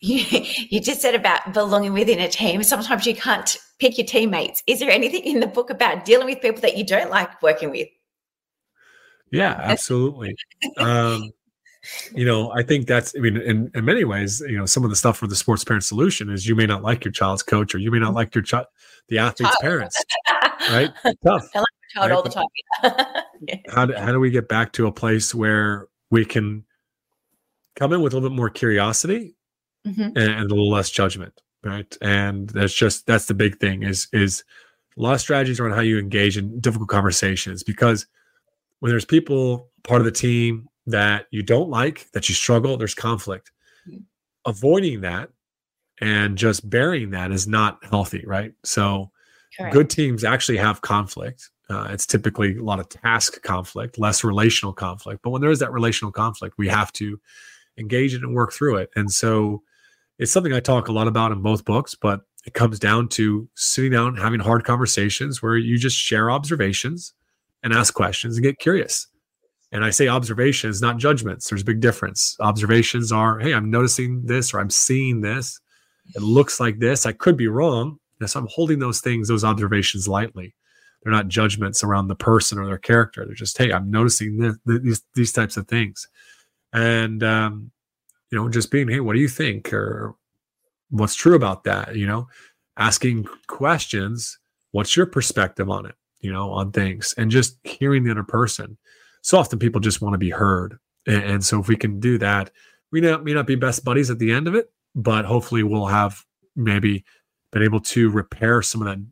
You, 0.00 0.24
you 0.70 0.80
just 0.80 1.00
said 1.00 1.14
about 1.14 1.52
belonging 1.52 1.92
within 1.92 2.20
a 2.20 2.28
team. 2.28 2.62
Sometimes 2.62 3.04
you 3.04 3.16
can't 3.16 3.56
pick 3.80 3.98
your 3.98 4.06
teammates. 4.06 4.62
Is 4.66 4.78
there 4.78 4.90
anything 4.90 5.22
in 5.24 5.40
the 5.40 5.46
book 5.46 5.70
about 5.70 6.04
dealing 6.04 6.26
with 6.26 6.40
people 6.40 6.60
that 6.60 6.76
you 6.76 6.84
don't 6.84 7.10
like 7.10 7.42
working 7.42 7.70
with? 7.70 7.88
Yeah, 9.30 9.56
absolutely. 9.58 10.36
um, 10.76 11.32
you 12.14 12.24
know, 12.24 12.52
I 12.52 12.62
think 12.62 12.86
that's, 12.86 13.14
I 13.16 13.20
mean, 13.20 13.36
in, 13.36 13.70
in 13.74 13.84
many 13.84 14.04
ways, 14.04 14.40
you 14.40 14.56
know, 14.56 14.66
some 14.66 14.84
of 14.84 14.90
the 14.90 14.96
stuff 14.96 15.18
for 15.18 15.26
the 15.26 15.36
sports 15.36 15.64
parent 15.64 15.84
solution 15.84 16.30
is 16.30 16.46
you 16.46 16.54
may 16.54 16.66
not 16.66 16.82
like 16.82 17.04
your 17.04 17.12
child's 17.12 17.42
coach 17.42 17.74
or 17.74 17.78
you 17.78 17.90
may 17.90 17.98
not 17.98 18.14
like 18.14 18.34
your 18.34 18.42
child, 18.42 18.66
the 19.08 19.18
athlete's 19.18 19.56
parents, 19.60 20.02
right? 20.70 20.90
Tough. 21.24 21.48
I 21.96 22.06
like 22.06 22.10
my 22.10 22.10
child 22.10 22.10
right? 22.10 22.16
all 22.16 22.22
the 22.22 22.94
time. 23.02 23.24
yeah. 23.48 23.56
How 23.74 23.86
do, 23.86 23.94
how 23.94 24.12
do 24.12 24.20
we 24.20 24.30
get 24.30 24.48
back 24.48 24.72
to 24.74 24.86
a 24.86 24.92
place 24.92 25.34
where 25.34 25.88
we 26.10 26.24
can 26.24 26.64
come 27.76 27.92
in 27.92 28.00
with 28.02 28.12
a 28.12 28.16
little 28.16 28.30
bit 28.30 28.36
more 28.36 28.50
curiosity 28.50 29.34
mm-hmm. 29.86 30.02
and, 30.02 30.16
and 30.16 30.50
a 30.50 30.54
little 30.54 30.70
less 30.70 30.90
judgment, 30.90 31.40
right? 31.62 31.96
And 32.00 32.48
that's 32.50 32.74
just, 32.74 33.06
that's 33.06 33.26
the 33.26 33.34
big 33.34 33.58
thing 33.58 33.82
is, 33.82 34.08
is 34.12 34.44
a 34.96 35.02
lot 35.02 35.14
of 35.14 35.20
strategies 35.20 35.60
around 35.60 35.74
how 35.74 35.82
you 35.82 35.98
engage 35.98 36.36
in 36.36 36.60
difficult 36.60 36.88
conversations 36.88 37.62
because 37.62 38.06
when 38.80 38.90
there's 38.90 39.04
people 39.04 39.68
part 39.84 40.00
of 40.00 40.04
the 40.04 40.12
team 40.12 40.68
that 40.86 41.26
you 41.30 41.42
don't 41.42 41.70
like, 41.70 42.10
that 42.12 42.28
you 42.28 42.34
struggle, 42.34 42.76
there's 42.76 42.94
conflict. 42.94 43.52
Mm-hmm. 43.88 44.02
Avoiding 44.46 45.02
that 45.02 45.30
and 46.00 46.38
just 46.38 46.68
burying 46.68 47.10
that 47.10 47.32
is 47.32 47.46
not 47.46 47.84
healthy, 47.84 48.24
right? 48.26 48.52
So, 48.64 49.10
Correct. 49.56 49.74
good 49.74 49.90
teams 49.90 50.24
actually 50.24 50.58
have 50.58 50.80
conflict. 50.80 51.50
Uh, 51.70 51.88
it's 51.90 52.06
typically 52.06 52.56
a 52.56 52.62
lot 52.62 52.80
of 52.80 52.88
task 52.88 53.42
conflict, 53.42 53.98
less 53.98 54.24
relational 54.24 54.72
conflict. 54.72 55.20
But 55.22 55.30
when 55.30 55.42
there 55.42 55.50
is 55.50 55.58
that 55.58 55.72
relational 55.72 56.12
conflict, 56.12 56.56
we 56.56 56.68
have 56.68 56.92
to 56.94 57.20
engage 57.76 58.14
it 58.14 58.22
and 58.22 58.34
work 58.34 58.52
through 58.52 58.76
it. 58.76 58.90
And 58.96 59.10
so, 59.10 59.62
it's 60.18 60.32
something 60.32 60.52
I 60.52 60.60
talk 60.60 60.88
a 60.88 60.92
lot 60.92 61.06
about 61.06 61.32
in 61.32 61.42
both 61.42 61.64
books, 61.64 61.94
but 61.94 62.22
it 62.44 62.54
comes 62.54 62.78
down 62.78 63.08
to 63.10 63.48
sitting 63.54 63.92
down, 63.92 64.16
having 64.16 64.40
hard 64.40 64.64
conversations 64.64 65.42
where 65.42 65.56
you 65.56 65.78
just 65.78 65.96
share 65.96 66.30
observations 66.30 67.14
and 67.62 67.72
ask 67.72 67.94
questions 67.94 68.36
and 68.36 68.42
get 68.42 68.58
curious. 68.58 69.06
And 69.70 69.84
I 69.84 69.90
say 69.90 70.08
observations, 70.08 70.80
not 70.80 70.96
judgments. 70.96 71.48
There's 71.48 71.62
a 71.62 71.66
big 71.66 71.80
difference. 71.80 72.36
Observations 72.40 73.12
are, 73.12 73.38
hey, 73.38 73.52
I'm 73.52 73.70
noticing 73.70 74.24
this 74.24 74.54
or 74.54 74.60
I'm 74.60 74.70
seeing 74.70 75.20
this. 75.20 75.60
It 76.14 76.22
looks 76.22 76.58
like 76.58 76.78
this. 76.78 77.04
I 77.04 77.12
could 77.12 77.36
be 77.36 77.48
wrong. 77.48 77.98
And 78.18 78.30
so 78.30 78.40
I'm 78.40 78.48
holding 78.50 78.78
those 78.78 79.00
things, 79.00 79.28
those 79.28 79.44
observations 79.44 80.08
lightly. 80.08 80.54
They're 81.08 81.16
not 81.16 81.28
judgments 81.28 81.82
around 81.82 82.08
the 82.08 82.14
person 82.14 82.58
or 82.58 82.66
their 82.66 82.78
character. 82.78 83.24
They're 83.24 83.34
just, 83.34 83.56
hey, 83.56 83.72
I'm 83.72 83.90
noticing 83.90 84.38
this, 84.38 84.56
these 84.66 85.02
these 85.14 85.32
types 85.32 85.56
of 85.56 85.66
things, 85.66 86.06
and 86.72 87.22
um, 87.22 87.70
you 88.30 88.38
know, 88.38 88.48
just 88.48 88.70
being, 88.70 88.88
hey, 88.88 89.00
what 89.00 89.14
do 89.14 89.20
you 89.20 89.28
think, 89.28 89.72
or 89.72 90.14
what's 90.90 91.14
true 91.14 91.34
about 91.34 91.64
that? 91.64 91.96
You 91.96 92.06
know, 92.06 92.28
asking 92.76 93.26
questions. 93.46 94.38
What's 94.72 94.94
your 94.94 95.06
perspective 95.06 95.70
on 95.70 95.86
it? 95.86 95.94
You 96.20 96.30
know, 96.30 96.50
on 96.50 96.72
things, 96.72 97.14
and 97.16 97.30
just 97.30 97.58
hearing 97.64 98.04
the 98.04 98.10
other 98.10 98.22
person 98.22 98.76
so 99.22 99.38
often 99.38 99.58
people 99.58 99.80
just 99.80 100.00
want 100.00 100.14
to 100.14 100.18
be 100.18 100.30
heard. 100.30 100.78
And, 101.06 101.22
and 101.22 101.44
so 101.44 101.60
if 101.60 101.68
we 101.68 101.76
can 101.76 102.00
do 102.00 102.18
that, 102.18 102.50
we 102.90 103.00
not, 103.00 103.24
may 103.24 103.34
not 103.34 103.46
be 103.46 103.56
best 103.56 103.84
buddies 103.84 104.10
at 104.10 104.18
the 104.18 104.32
end 104.32 104.48
of 104.48 104.54
it, 104.54 104.70
but 104.94 105.24
hopefully 105.24 105.62
we'll 105.62 105.86
have 105.86 106.24
maybe 106.56 107.04
been 107.52 107.62
able 107.62 107.80
to 107.80 108.10
repair 108.10 108.62
some 108.62 108.80
of 108.80 108.86
that 108.86 109.04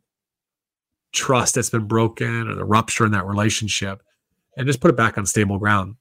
trust 1.13 1.55
that's 1.55 1.69
been 1.69 1.87
broken 1.87 2.47
or 2.47 2.55
the 2.55 2.65
rupture 2.65 3.05
in 3.05 3.11
that 3.11 3.25
relationship 3.25 4.01
and 4.57 4.67
just 4.67 4.81
put 4.81 4.89
it 4.89 4.97
back 4.97 5.17
on 5.17 5.25
stable 5.25 5.59
ground. 5.59 5.95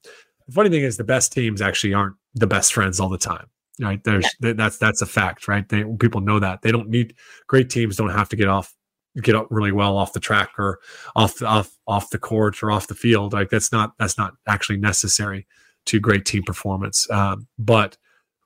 The 0.47 0.53
funny 0.53 0.71
thing 0.71 0.83
is 0.83 0.97
the 0.97 1.05
best 1.05 1.33
teams 1.33 1.61
actually 1.61 1.95
aren't 1.95 2.17
the 2.35 2.47
best 2.47 2.73
friends 2.73 3.01
all 3.01 3.09
the 3.09 3.19
time. 3.19 3.47
Right. 3.81 4.03
There's 4.05 4.27
yeah. 4.41 4.55
that's 4.55 4.79
that's 4.79 5.03
a 5.03 5.07
fact, 5.07 5.49
right? 5.49 5.69
They 5.69 5.85
people 6.01 6.23
know 6.23 6.39
that. 6.39 6.63
They 6.63 6.73
don't 6.73 6.89
need 6.89 7.15
great 7.47 7.69
teams 7.69 7.97
don't 7.97 8.09
have 8.09 8.29
to 8.31 8.37
get 8.37 8.49
off 8.49 8.75
get 9.23 9.35
up 9.35 9.49
really 9.51 9.73
well 9.73 9.97
off 9.97 10.13
the 10.13 10.21
track 10.21 10.51
or 10.59 10.79
off 11.15 11.39
the, 11.39 11.47
off 11.47 11.77
off 11.87 12.11
the 12.11 12.19
court 12.19 12.63
or 12.63 12.71
off 12.71 12.87
the 12.87 12.95
field. 12.95 13.35
Like 13.35 13.51
that's 13.51 13.73
not 13.73 13.93
that's 13.99 14.17
not 14.17 14.35
actually 14.47 14.79
necessary 14.79 15.47
to 15.87 16.01
great 16.01 16.25
team 16.25 16.43
performance. 16.43 17.11
Um, 17.11 17.49
but 17.59 17.99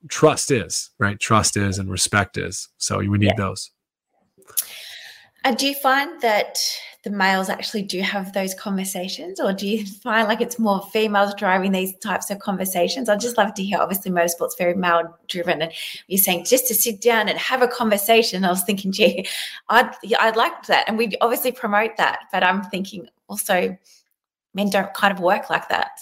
trust 0.09 0.51
is 0.51 0.89
right. 0.99 1.19
Trust 1.19 1.55
is 1.55 1.79
and 1.79 1.89
respect 1.89 2.37
is. 2.37 2.67
So 2.77 2.97
we 2.99 3.17
need 3.17 3.27
yeah. 3.27 3.35
those. 3.37 3.71
And 5.43 5.57
do 5.57 5.65
you 5.65 5.73
find 5.73 6.21
that 6.21 6.59
the 7.03 7.09
males 7.09 7.49
actually 7.49 7.81
do 7.81 7.99
have 8.01 8.31
those 8.33 8.53
conversations, 8.53 9.39
or 9.39 9.51
do 9.53 9.67
you 9.67 9.85
find 9.85 10.27
like 10.27 10.39
it's 10.39 10.59
more 10.59 10.81
females 10.93 11.33
driving 11.33 11.71
these 11.71 11.97
types 11.97 12.29
of 12.29 12.37
conversations? 12.37 13.09
I'd 13.09 13.19
just 13.19 13.37
love 13.37 13.55
to 13.55 13.63
hear. 13.63 13.79
Obviously, 13.79 14.11
motorsport's 14.11 14.55
very 14.55 14.75
male 14.75 15.17
driven, 15.27 15.63
and 15.63 15.71
you're 16.07 16.19
saying 16.19 16.45
just 16.45 16.67
to 16.67 16.75
sit 16.75 17.01
down 17.01 17.27
and 17.27 17.39
have 17.39 17.63
a 17.63 17.67
conversation. 17.67 18.45
I 18.45 18.49
was 18.49 18.63
thinking, 18.63 18.91
gee, 18.91 19.27
I'd 19.69 19.91
I'd 20.19 20.35
like 20.35 20.67
that, 20.67 20.87
and 20.87 20.97
we 20.97 21.15
obviously 21.21 21.51
promote 21.51 21.97
that. 21.97 22.19
But 22.31 22.43
I'm 22.43 22.63
thinking 22.65 23.07
also, 23.27 23.75
men 24.53 24.69
don't 24.69 24.93
kind 24.93 25.11
of 25.11 25.19
work 25.19 25.49
like 25.49 25.69
that. 25.69 25.99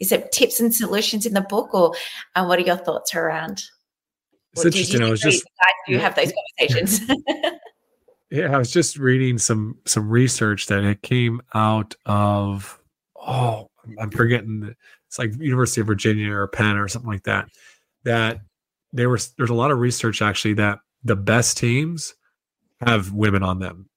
Is 0.00 0.10
it 0.10 0.32
tips 0.32 0.58
and 0.58 0.74
solutions 0.74 1.24
in 1.24 1.34
the 1.34 1.40
book, 1.40 1.72
or 1.72 1.94
uh, 2.34 2.44
what 2.44 2.58
are 2.58 2.62
your 2.62 2.76
thoughts 2.76 3.14
around? 3.14 3.62
It's 4.54 4.64
interesting. 4.64 5.02
I 5.02 5.08
was 5.08 5.20
just 5.20 5.44
do 5.86 5.98
have 5.98 6.16
those 6.16 6.32
conversations. 6.58 7.00
Yeah, 8.32 8.54
I 8.54 8.56
was 8.56 8.70
just 8.70 8.96
reading 8.96 9.36
some 9.36 9.76
some 9.84 10.08
research 10.08 10.66
that 10.68 10.84
it 10.84 11.02
came 11.02 11.42
out 11.52 11.94
of 12.06 12.80
oh, 13.14 13.68
I'm 14.00 14.10
forgetting 14.10 14.74
it's 15.06 15.18
like 15.18 15.34
University 15.38 15.82
of 15.82 15.86
Virginia 15.86 16.32
or 16.32 16.48
Penn 16.48 16.78
or 16.78 16.88
something 16.88 17.10
like 17.10 17.24
that. 17.24 17.50
That 18.04 18.40
there 18.90 19.10
was 19.10 19.34
there's 19.36 19.50
a 19.50 19.54
lot 19.54 19.70
of 19.70 19.80
research 19.80 20.22
actually 20.22 20.54
that 20.54 20.78
the 21.04 21.14
best 21.14 21.58
teams 21.58 22.14
have 22.80 23.12
women 23.12 23.42
on 23.42 23.58
them, 23.58 23.90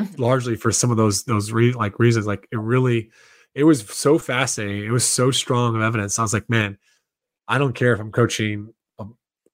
mm-hmm. 0.00 0.20
largely 0.20 0.56
for 0.56 0.72
some 0.72 0.90
of 0.90 0.96
those 0.96 1.24
those 1.24 1.52
re, 1.52 1.74
like 1.74 1.98
reasons. 1.98 2.26
Like 2.26 2.48
it 2.50 2.58
really, 2.58 3.10
it 3.54 3.64
was 3.64 3.82
so 3.82 4.18
fascinating. 4.18 4.86
It 4.86 4.92
was 4.92 5.06
so 5.06 5.30
strong 5.30 5.76
of 5.76 5.82
evidence. 5.82 6.18
I 6.18 6.22
was 6.22 6.32
like, 6.32 6.48
man, 6.48 6.78
I 7.48 7.58
don't 7.58 7.74
care 7.74 7.92
if 7.92 8.00
I'm 8.00 8.12
coaching 8.12 8.72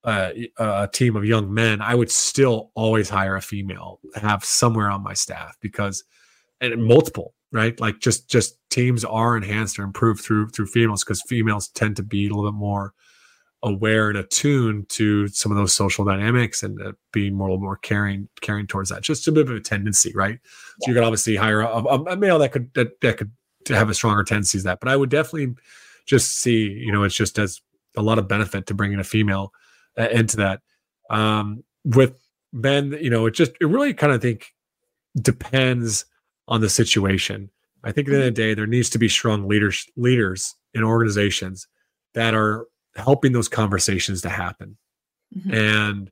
a 0.03 0.89
team 0.91 1.15
of 1.15 1.25
young 1.25 1.53
men, 1.53 1.81
I 1.81 1.95
would 1.95 2.11
still 2.11 2.71
always 2.75 3.09
hire 3.09 3.35
a 3.35 3.41
female, 3.41 3.99
have 4.15 4.43
somewhere 4.43 4.89
on 4.89 5.03
my 5.03 5.13
staff 5.13 5.57
because, 5.61 6.03
and 6.59 6.83
multiple, 6.83 7.33
right? 7.51 7.79
Like 7.79 7.99
just 7.99 8.29
just 8.29 8.57
teams 8.69 9.05
are 9.05 9.37
enhanced 9.37 9.77
or 9.79 9.83
improved 9.83 10.21
through 10.23 10.49
through 10.49 10.67
females 10.67 11.03
because 11.03 11.21
females 11.27 11.67
tend 11.69 11.95
to 11.97 12.03
be 12.03 12.25
a 12.25 12.29
little 12.29 12.51
bit 12.51 12.57
more 12.57 12.93
aware 13.63 14.09
and 14.09 14.17
attuned 14.17 14.89
to 14.89 15.27
some 15.27 15.51
of 15.51 15.57
those 15.57 15.73
social 15.73 16.03
dynamics 16.03 16.63
and 16.63 16.81
uh, 16.81 16.93
being 17.11 17.35
more 17.35 17.55
more 17.59 17.77
caring 17.77 18.27
caring 18.41 18.67
towards 18.67 18.89
that. 18.89 19.03
Just 19.03 19.27
a 19.27 19.31
bit 19.31 19.49
of 19.49 19.55
a 19.55 19.59
tendency, 19.59 20.11
right? 20.15 20.39
Yeah. 20.41 20.85
So 20.85 20.89
you 20.91 20.93
could 20.95 21.03
obviously 21.03 21.35
hire 21.35 21.61
a, 21.61 21.77
a, 21.77 22.15
male 22.17 22.39
that 22.39 22.51
could 22.51 22.73
that, 22.73 22.99
that 23.01 23.17
could 23.17 23.31
have 23.69 23.89
a 23.89 23.93
stronger 23.93 24.23
tendency 24.23 24.59
that. 24.59 24.79
But 24.79 24.89
I 24.89 24.95
would 24.95 25.09
definitely 25.09 25.55
just 26.05 26.39
see, 26.39 26.67
you 26.67 26.91
know, 26.91 27.03
it's 27.03 27.15
just 27.15 27.37
as 27.37 27.61
a 27.95 28.01
lot 28.01 28.17
of 28.17 28.27
benefit 28.27 28.65
to 28.67 28.73
bring 28.73 28.93
in 28.93 28.99
a 28.99 29.03
female 29.03 29.53
uh, 29.97 30.09
into 30.09 30.37
that. 30.37 30.61
Um, 31.09 31.63
with 31.83 32.19
men, 32.53 32.97
you 33.01 33.09
know, 33.09 33.25
it 33.25 33.31
just 33.31 33.51
it 33.59 33.65
really 33.65 33.93
kind 33.93 34.13
of 34.13 34.21
think 34.21 34.53
depends 35.19 36.05
on 36.47 36.61
the 36.61 36.69
situation. 36.69 37.49
I 37.83 37.91
think 37.91 38.07
at 38.07 38.11
the 38.11 38.17
end 38.17 38.27
of 38.27 38.35
the 38.35 38.41
day, 38.41 38.53
there 38.53 38.67
needs 38.67 38.89
to 38.91 38.99
be 38.99 39.09
strong 39.09 39.47
leaders 39.47 39.87
leaders 39.97 40.55
in 40.73 40.83
organizations 40.83 41.67
that 42.13 42.33
are 42.33 42.67
helping 42.95 43.31
those 43.31 43.47
conversations 43.47 44.21
to 44.21 44.29
happen. 44.29 44.77
Mm-hmm. 45.35 45.53
And 45.53 46.11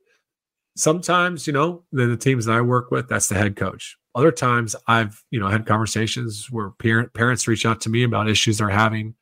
sometimes, 0.76 1.46
you 1.46 1.52
know, 1.52 1.84
the, 1.92 2.06
the 2.06 2.16
teams 2.16 2.46
that 2.46 2.56
I 2.56 2.60
work 2.60 2.90
with, 2.90 3.08
that's 3.08 3.28
the 3.28 3.34
head 3.34 3.56
coach. 3.56 3.96
Other 4.14 4.32
times 4.32 4.74
I've, 4.86 5.22
you 5.30 5.38
know, 5.38 5.48
had 5.48 5.66
conversations 5.66 6.48
where 6.50 6.70
parent, 6.70 7.12
parents 7.14 7.46
reach 7.46 7.64
out 7.64 7.80
to 7.82 7.90
me 7.90 8.02
about 8.02 8.28
issues 8.28 8.58
they're 8.58 8.68
having 8.68 9.14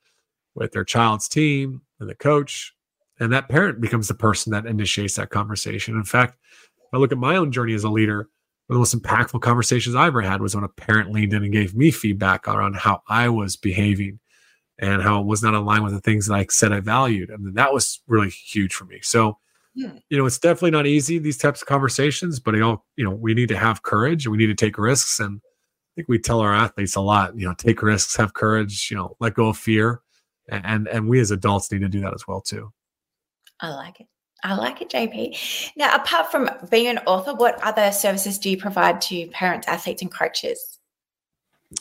with 0.54 0.72
their 0.72 0.84
child's 0.84 1.28
team 1.28 1.82
and 2.00 2.08
the 2.08 2.14
coach. 2.14 2.72
And 3.20 3.32
that 3.32 3.48
parent 3.48 3.80
becomes 3.80 4.08
the 4.08 4.14
person 4.14 4.52
that 4.52 4.66
initiates 4.66 5.16
that 5.16 5.30
conversation. 5.30 5.96
In 5.96 6.04
fact, 6.04 6.38
if 6.76 6.94
I 6.94 6.98
look 6.98 7.12
at 7.12 7.18
my 7.18 7.36
own 7.36 7.50
journey 7.52 7.74
as 7.74 7.84
a 7.84 7.90
leader, 7.90 8.28
one 8.66 8.74
of 8.80 8.90
the 8.90 8.96
most 8.96 9.02
impactful 9.02 9.40
conversations 9.40 9.96
I 9.96 10.06
ever 10.06 10.20
had 10.20 10.40
was 10.40 10.54
when 10.54 10.64
a 10.64 10.68
parent 10.68 11.10
leaned 11.10 11.32
in 11.32 11.42
and 11.42 11.52
gave 11.52 11.74
me 11.74 11.90
feedback 11.90 12.46
around 12.46 12.76
how 12.76 13.02
I 13.08 13.28
was 13.28 13.56
behaving 13.56 14.20
and 14.78 15.02
how 15.02 15.20
it 15.20 15.26
was 15.26 15.42
not 15.42 15.54
aligned 15.54 15.84
with 15.84 15.94
the 15.94 16.00
things 16.00 16.26
that 16.26 16.34
I 16.34 16.46
said 16.50 16.72
I 16.72 16.80
valued. 16.80 17.30
And 17.30 17.54
that 17.56 17.72
was 17.72 18.00
really 18.06 18.30
huge 18.30 18.74
for 18.74 18.84
me. 18.84 19.00
So, 19.02 19.38
yeah. 19.74 19.92
you 20.08 20.18
know, 20.18 20.26
it's 20.26 20.38
definitely 20.38 20.70
not 20.70 20.86
easy, 20.86 21.18
these 21.18 21.38
types 21.38 21.62
of 21.62 21.68
conversations, 21.68 22.38
but 22.38 22.54
you 22.54 22.60
know, 22.60 22.84
you 22.96 23.04
know, 23.04 23.10
we 23.10 23.34
need 23.34 23.48
to 23.48 23.56
have 23.56 23.82
courage 23.82 24.26
and 24.26 24.32
we 24.32 24.38
need 24.38 24.46
to 24.46 24.54
take 24.54 24.78
risks. 24.78 25.18
And 25.18 25.40
I 25.42 25.90
think 25.96 26.08
we 26.08 26.18
tell 26.18 26.40
our 26.40 26.54
athletes 26.54 26.94
a 26.94 27.00
lot, 27.00 27.36
you 27.36 27.46
know, 27.46 27.54
take 27.54 27.82
risks, 27.82 28.16
have 28.16 28.34
courage, 28.34 28.90
you 28.90 28.96
know, 28.96 29.16
let 29.18 29.34
go 29.34 29.48
of 29.48 29.56
fear. 29.56 30.02
And 30.50 30.88
and 30.88 31.08
we 31.08 31.20
as 31.20 31.30
adults 31.30 31.70
need 31.70 31.80
to 31.82 31.88
do 31.88 32.00
that 32.00 32.14
as 32.14 32.26
well 32.26 32.40
too. 32.40 32.72
I 33.60 33.70
like 33.70 34.00
it. 34.00 34.06
I 34.44 34.54
like 34.54 34.80
it, 34.80 34.90
JP. 34.90 35.72
Now, 35.76 35.94
apart 35.96 36.30
from 36.30 36.48
being 36.70 36.86
an 36.86 36.98
author, 36.98 37.34
what 37.34 37.60
other 37.62 37.90
services 37.90 38.38
do 38.38 38.50
you 38.50 38.56
provide 38.56 39.00
to 39.02 39.26
parents, 39.28 39.66
athletes, 39.66 40.00
and 40.00 40.12
coaches? 40.12 40.78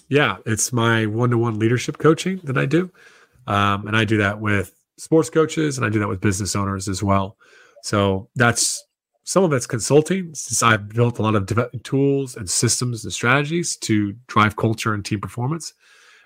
Yeah, 0.09 0.37
it's 0.45 0.73
my 0.73 1.05
one 1.05 1.29
to 1.29 1.37
one 1.37 1.59
leadership 1.59 1.99
coaching 1.99 2.41
that 2.43 2.57
I 2.57 2.65
do. 2.65 2.91
Um, 3.45 3.87
and 3.87 3.95
I 3.95 4.05
do 4.05 4.17
that 4.17 4.39
with 4.39 4.73
sports 4.97 5.29
coaches 5.29 5.77
and 5.77 5.85
I 5.85 5.89
do 5.89 5.99
that 5.99 6.07
with 6.07 6.19
business 6.19 6.55
owners 6.55 6.89
as 6.89 7.03
well. 7.03 7.37
So 7.83 8.29
that's 8.35 8.83
some 9.23 9.43
of 9.43 9.53
it's 9.53 9.67
consulting 9.67 10.33
since 10.33 10.63
I've 10.63 10.89
built 10.89 11.19
a 11.19 11.21
lot 11.21 11.35
of 11.35 11.47
tools 11.83 12.35
and 12.35 12.49
systems 12.49 13.03
and 13.03 13.13
strategies 13.13 13.77
to 13.77 14.13
drive 14.27 14.55
culture 14.55 14.93
and 14.93 15.05
team 15.05 15.21
performance. 15.21 15.73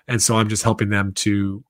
And 0.08 0.20
so 0.20 0.36
I'm 0.36 0.48
just 0.48 0.62
helping 0.62 0.88
them 0.88 1.12
to 1.14 1.62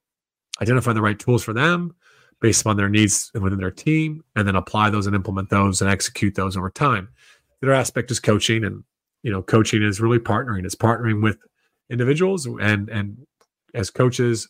identify 0.61 0.93
the 0.93 1.03
right 1.03 1.19
tools 1.19 1.43
for 1.43 1.53
them 1.53 1.95
based 2.43 2.61
upon 2.61 2.77
their 2.77 2.89
needs 2.89 3.31
within 3.35 3.59
their 3.59 3.71
team 3.71 4.23
and 4.37 4.47
then 4.47 4.57
apply 4.57 4.91
those 4.91 5.07
and 5.07 5.17
implement 5.17 5.49
those 5.49 5.81
and 5.81 5.89
execute 5.89 6.35
those 6.35 6.57
over 6.57 6.69
time. 6.69 7.09
The 7.61 7.69
other 7.69 7.75
aspect 7.75 8.11
is 8.11 8.21
coaching 8.21 8.65
and 8.65 8.83
you 9.23 9.31
know 9.31 9.43
coaching 9.43 9.83
is 9.83 10.01
really 10.01 10.19
partnering. 10.19 10.65
It's 10.65 10.75
partnering 10.75 11.23
with 11.23 11.39
individuals 11.89 12.45
and 12.47 12.91
and 12.91 13.17
as 13.75 13.89
coaches, 13.89 14.49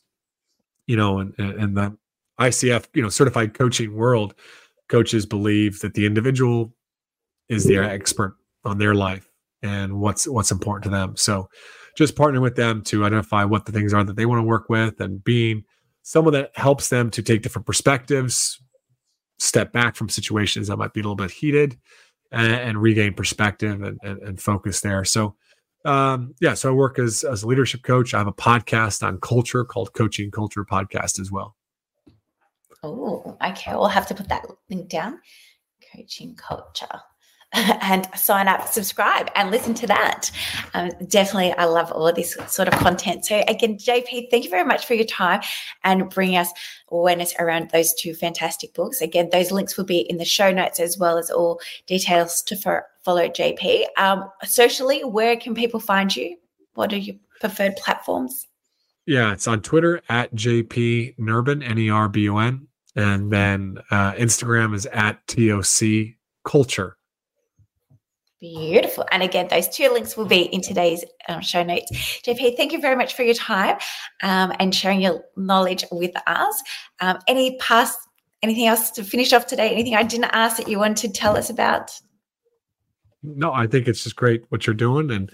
you 0.87 0.97
know, 0.97 1.19
and 1.19 1.35
and 1.39 1.77
the 1.77 1.97
ICF, 2.41 2.87
you 2.95 3.03
know, 3.03 3.11
certified 3.11 3.55
coaching 3.55 3.95
world, 3.95 4.35
coaches 4.89 5.27
believe 5.27 5.81
that 5.81 5.95
the 5.95 6.07
individual 6.07 6.75
is 7.49 7.65
the 7.65 7.77
expert 7.77 8.37
on 8.65 8.79
their 8.79 8.95
life 8.95 9.29
and 9.63 10.01
what's 10.01 10.27
what's 10.27 10.51
important 10.51 10.85
to 10.85 10.91
them. 10.91 11.17
So 11.17 11.49
just 11.97 12.17
partnering 12.17 12.41
with 12.41 12.57
them 12.57 12.83
to 12.85 13.05
identify 13.05 13.45
what 13.45 13.67
the 13.67 13.73
things 13.73 13.93
are 13.93 14.03
that 14.03 14.17
they 14.17 14.27
want 14.27 14.39
to 14.39 14.45
work 14.47 14.71
with 14.71 15.01
and 15.01 15.23
being 15.23 15.65
someone 16.03 16.35
that 16.35 16.51
helps 16.55 16.89
them 16.89 17.11
to 17.11 17.23
take 17.23 17.43
different 17.43 17.67
perspectives, 17.67 18.61
step 19.39 19.73
back 19.73 19.97
from 19.97 20.09
situations 20.09 20.69
that 20.69 20.77
might 20.77 20.93
be 20.93 21.01
a 21.01 21.03
little 21.03 21.17
bit 21.17 21.31
heated, 21.31 21.79
and, 22.31 22.53
and 22.53 22.83
regain 22.83 23.15
perspective 23.15 23.83
and, 23.83 23.99
and, 24.03 24.23
and, 24.23 24.41
focus 24.41 24.81
there. 24.81 25.05
So, 25.05 25.37
um, 25.85 26.35
yeah, 26.41 26.55
so 26.55 26.71
I 26.71 26.73
work 26.73 26.99
as, 26.99 27.25
as 27.25 27.43
a 27.43 27.47
leadership 27.47 27.83
coach. 27.83 28.15
I 28.15 28.19
have 28.19 28.27
a 28.27 28.33
podcast 28.33 29.03
on 29.03 29.19
culture 29.21 29.65
called 29.65 29.93
Coaching 29.93 30.31
Culture 30.31 30.65
Podcast 30.65 31.21
as 31.21 31.31
well. 31.31 31.57
Oh, 32.83 33.37
okay. 33.45 33.73
We'll 33.73 33.89
have 33.89 34.07
to 34.09 34.15
put 34.15 34.29
that 34.29 34.47
link 34.71 34.89
down. 34.89 35.21
Coaching 35.95 36.35
Culture. 36.37 37.01
and 37.83 38.09
sign 38.17 38.49
up, 38.49 38.67
subscribe, 38.67 39.31
and 39.35 39.51
listen 39.51 39.75
to 39.75 39.87
that. 39.87 40.31
Um, 40.73 40.91
definitely, 41.07 41.53
I 41.53 41.67
love 41.67 41.93
all 41.93 42.09
of 42.09 42.15
this 42.15 42.37
sort 42.47 42.69
of 42.69 42.75
content. 42.75 43.27
So, 43.27 43.45
again, 43.47 43.77
JP, 43.77 44.31
thank 44.31 44.45
you 44.45 44.51
very 44.51 44.65
much 44.65 44.87
for 44.87 44.95
your 44.95 45.05
time 45.05 45.43
and 45.85 46.09
bringing 46.09 46.39
us 46.39 46.51
awareness 46.91 47.35
around 47.39 47.71
those 47.71 47.93
two 47.93 48.15
fantastic 48.15 48.73
books. 48.73 49.03
Again, 49.03 49.29
those 49.33 49.51
links 49.51 49.77
will 49.77 49.85
be 49.85 49.99
in 49.99 50.17
the 50.17 50.25
show 50.25 50.51
notes 50.51 50.81
as 50.81 50.97
well 50.97 51.19
as 51.19 51.31
all 51.31 51.61
details 51.87 52.41
to 52.43 52.57
follow 52.57 53.29
JP. 53.29 53.85
Um, 53.99 54.31
socially, 54.45 55.05
where 55.05 55.37
can 55.37 55.55
people 55.55 55.81
find 55.81 56.15
you? 56.15 56.37
What 56.75 56.93
are 56.95 56.99
your 56.99 57.17
preferred 57.41 57.77
platforms? 57.77 58.47
Yeah, 59.05 59.33
it's 59.33 59.47
on 59.47 59.61
Twitter 59.61 60.01
at 60.09 60.35
JP 60.35 61.17
Nerbun, 61.19 61.69
N 61.69 61.79
E 61.79 61.91
R 61.91 62.09
B 62.09 62.23
U 62.23 62.39
N. 62.39 62.69
And 62.95 63.31
then 63.33 63.79
uh, 63.91 64.13
Instagram 64.13 64.75
is 64.75 64.87
at 64.87 65.27
TOC 65.27 66.15
Culture. 66.45 66.97
Beautiful. 68.43 69.07
And 69.13 69.23
again, 69.23 69.47
those 69.47 69.69
two 69.69 69.89
links 69.93 70.17
will 70.17 70.27
be 70.27 70.41
in 70.41 70.63
today's 70.63 71.05
um, 71.29 71.43
show 71.43 71.63
notes. 71.63 71.89
JP, 72.25 72.57
thank 72.57 72.73
you 72.73 72.81
very 72.81 72.97
much 72.97 73.15
for 73.15 73.23
your 73.23 73.37
time 73.37 73.77
um, 74.25 74.53
and 74.59 74.75
sharing 74.75 75.01
your 75.01 75.23
knowledge 75.37 75.85
with 75.93 76.11
us. 76.27 76.63
Um, 76.99 77.21
any 77.29 77.57
past, 77.59 77.97
anything 78.43 78.67
else 78.67 78.91
to 78.93 79.05
finish 79.05 79.33
off 79.33 79.47
today? 79.47 79.71
Anything 79.71 79.95
I 79.95 80.03
didn't 80.03 80.31
ask 80.33 80.57
that 80.57 80.67
you 80.67 80.81
want 80.81 80.97
to 80.99 81.09
tell 81.09 81.37
us 81.37 81.51
about? 81.51 81.93
No, 83.23 83.53
I 83.53 83.69
think 83.69 83.87
it's 83.87 84.03
just 84.03 84.17
great 84.17 84.43
what 84.49 84.67
you're 84.67 84.75
doing 84.75 85.13
and 85.13 85.31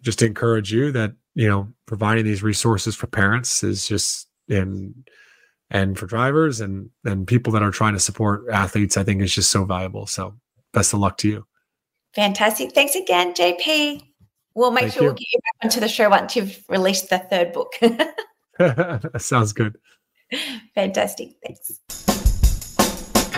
just 0.00 0.18
to 0.18 0.26
encourage 0.26 0.72
you 0.72 0.90
that, 0.90 1.12
you 1.36 1.46
know, 1.46 1.72
providing 1.86 2.24
these 2.24 2.42
resources 2.42 2.96
for 2.96 3.06
parents 3.06 3.62
is 3.62 3.86
just 3.86 4.26
in 4.48 5.04
and 5.70 5.96
for 5.96 6.06
drivers 6.06 6.60
and 6.60 6.90
and 7.04 7.24
people 7.24 7.52
that 7.52 7.62
are 7.62 7.70
trying 7.70 7.94
to 7.94 8.00
support 8.00 8.46
athletes, 8.50 8.96
I 8.96 9.04
think 9.04 9.22
is 9.22 9.32
just 9.32 9.52
so 9.52 9.64
valuable. 9.64 10.08
So 10.08 10.34
best 10.72 10.92
of 10.92 10.98
luck 10.98 11.18
to 11.18 11.28
you. 11.28 11.47
Fantastic. 12.18 12.72
Thanks 12.72 12.96
again, 12.96 13.32
JP. 13.32 14.02
We'll 14.56 14.72
make 14.72 14.82
Thank 14.82 14.94
sure 14.94 15.02
you. 15.04 15.08
we'll 15.10 15.14
get 15.14 15.28
you 15.32 15.38
back 15.38 15.54
onto 15.66 15.78
the 15.78 15.88
show 15.88 16.10
once 16.10 16.34
you've 16.34 16.64
released 16.68 17.10
the 17.10 17.18
third 17.20 17.52
book. 17.52 17.74
Sounds 19.20 19.52
good. 19.52 19.78
Fantastic. 20.74 21.36
Thanks. 21.46 22.17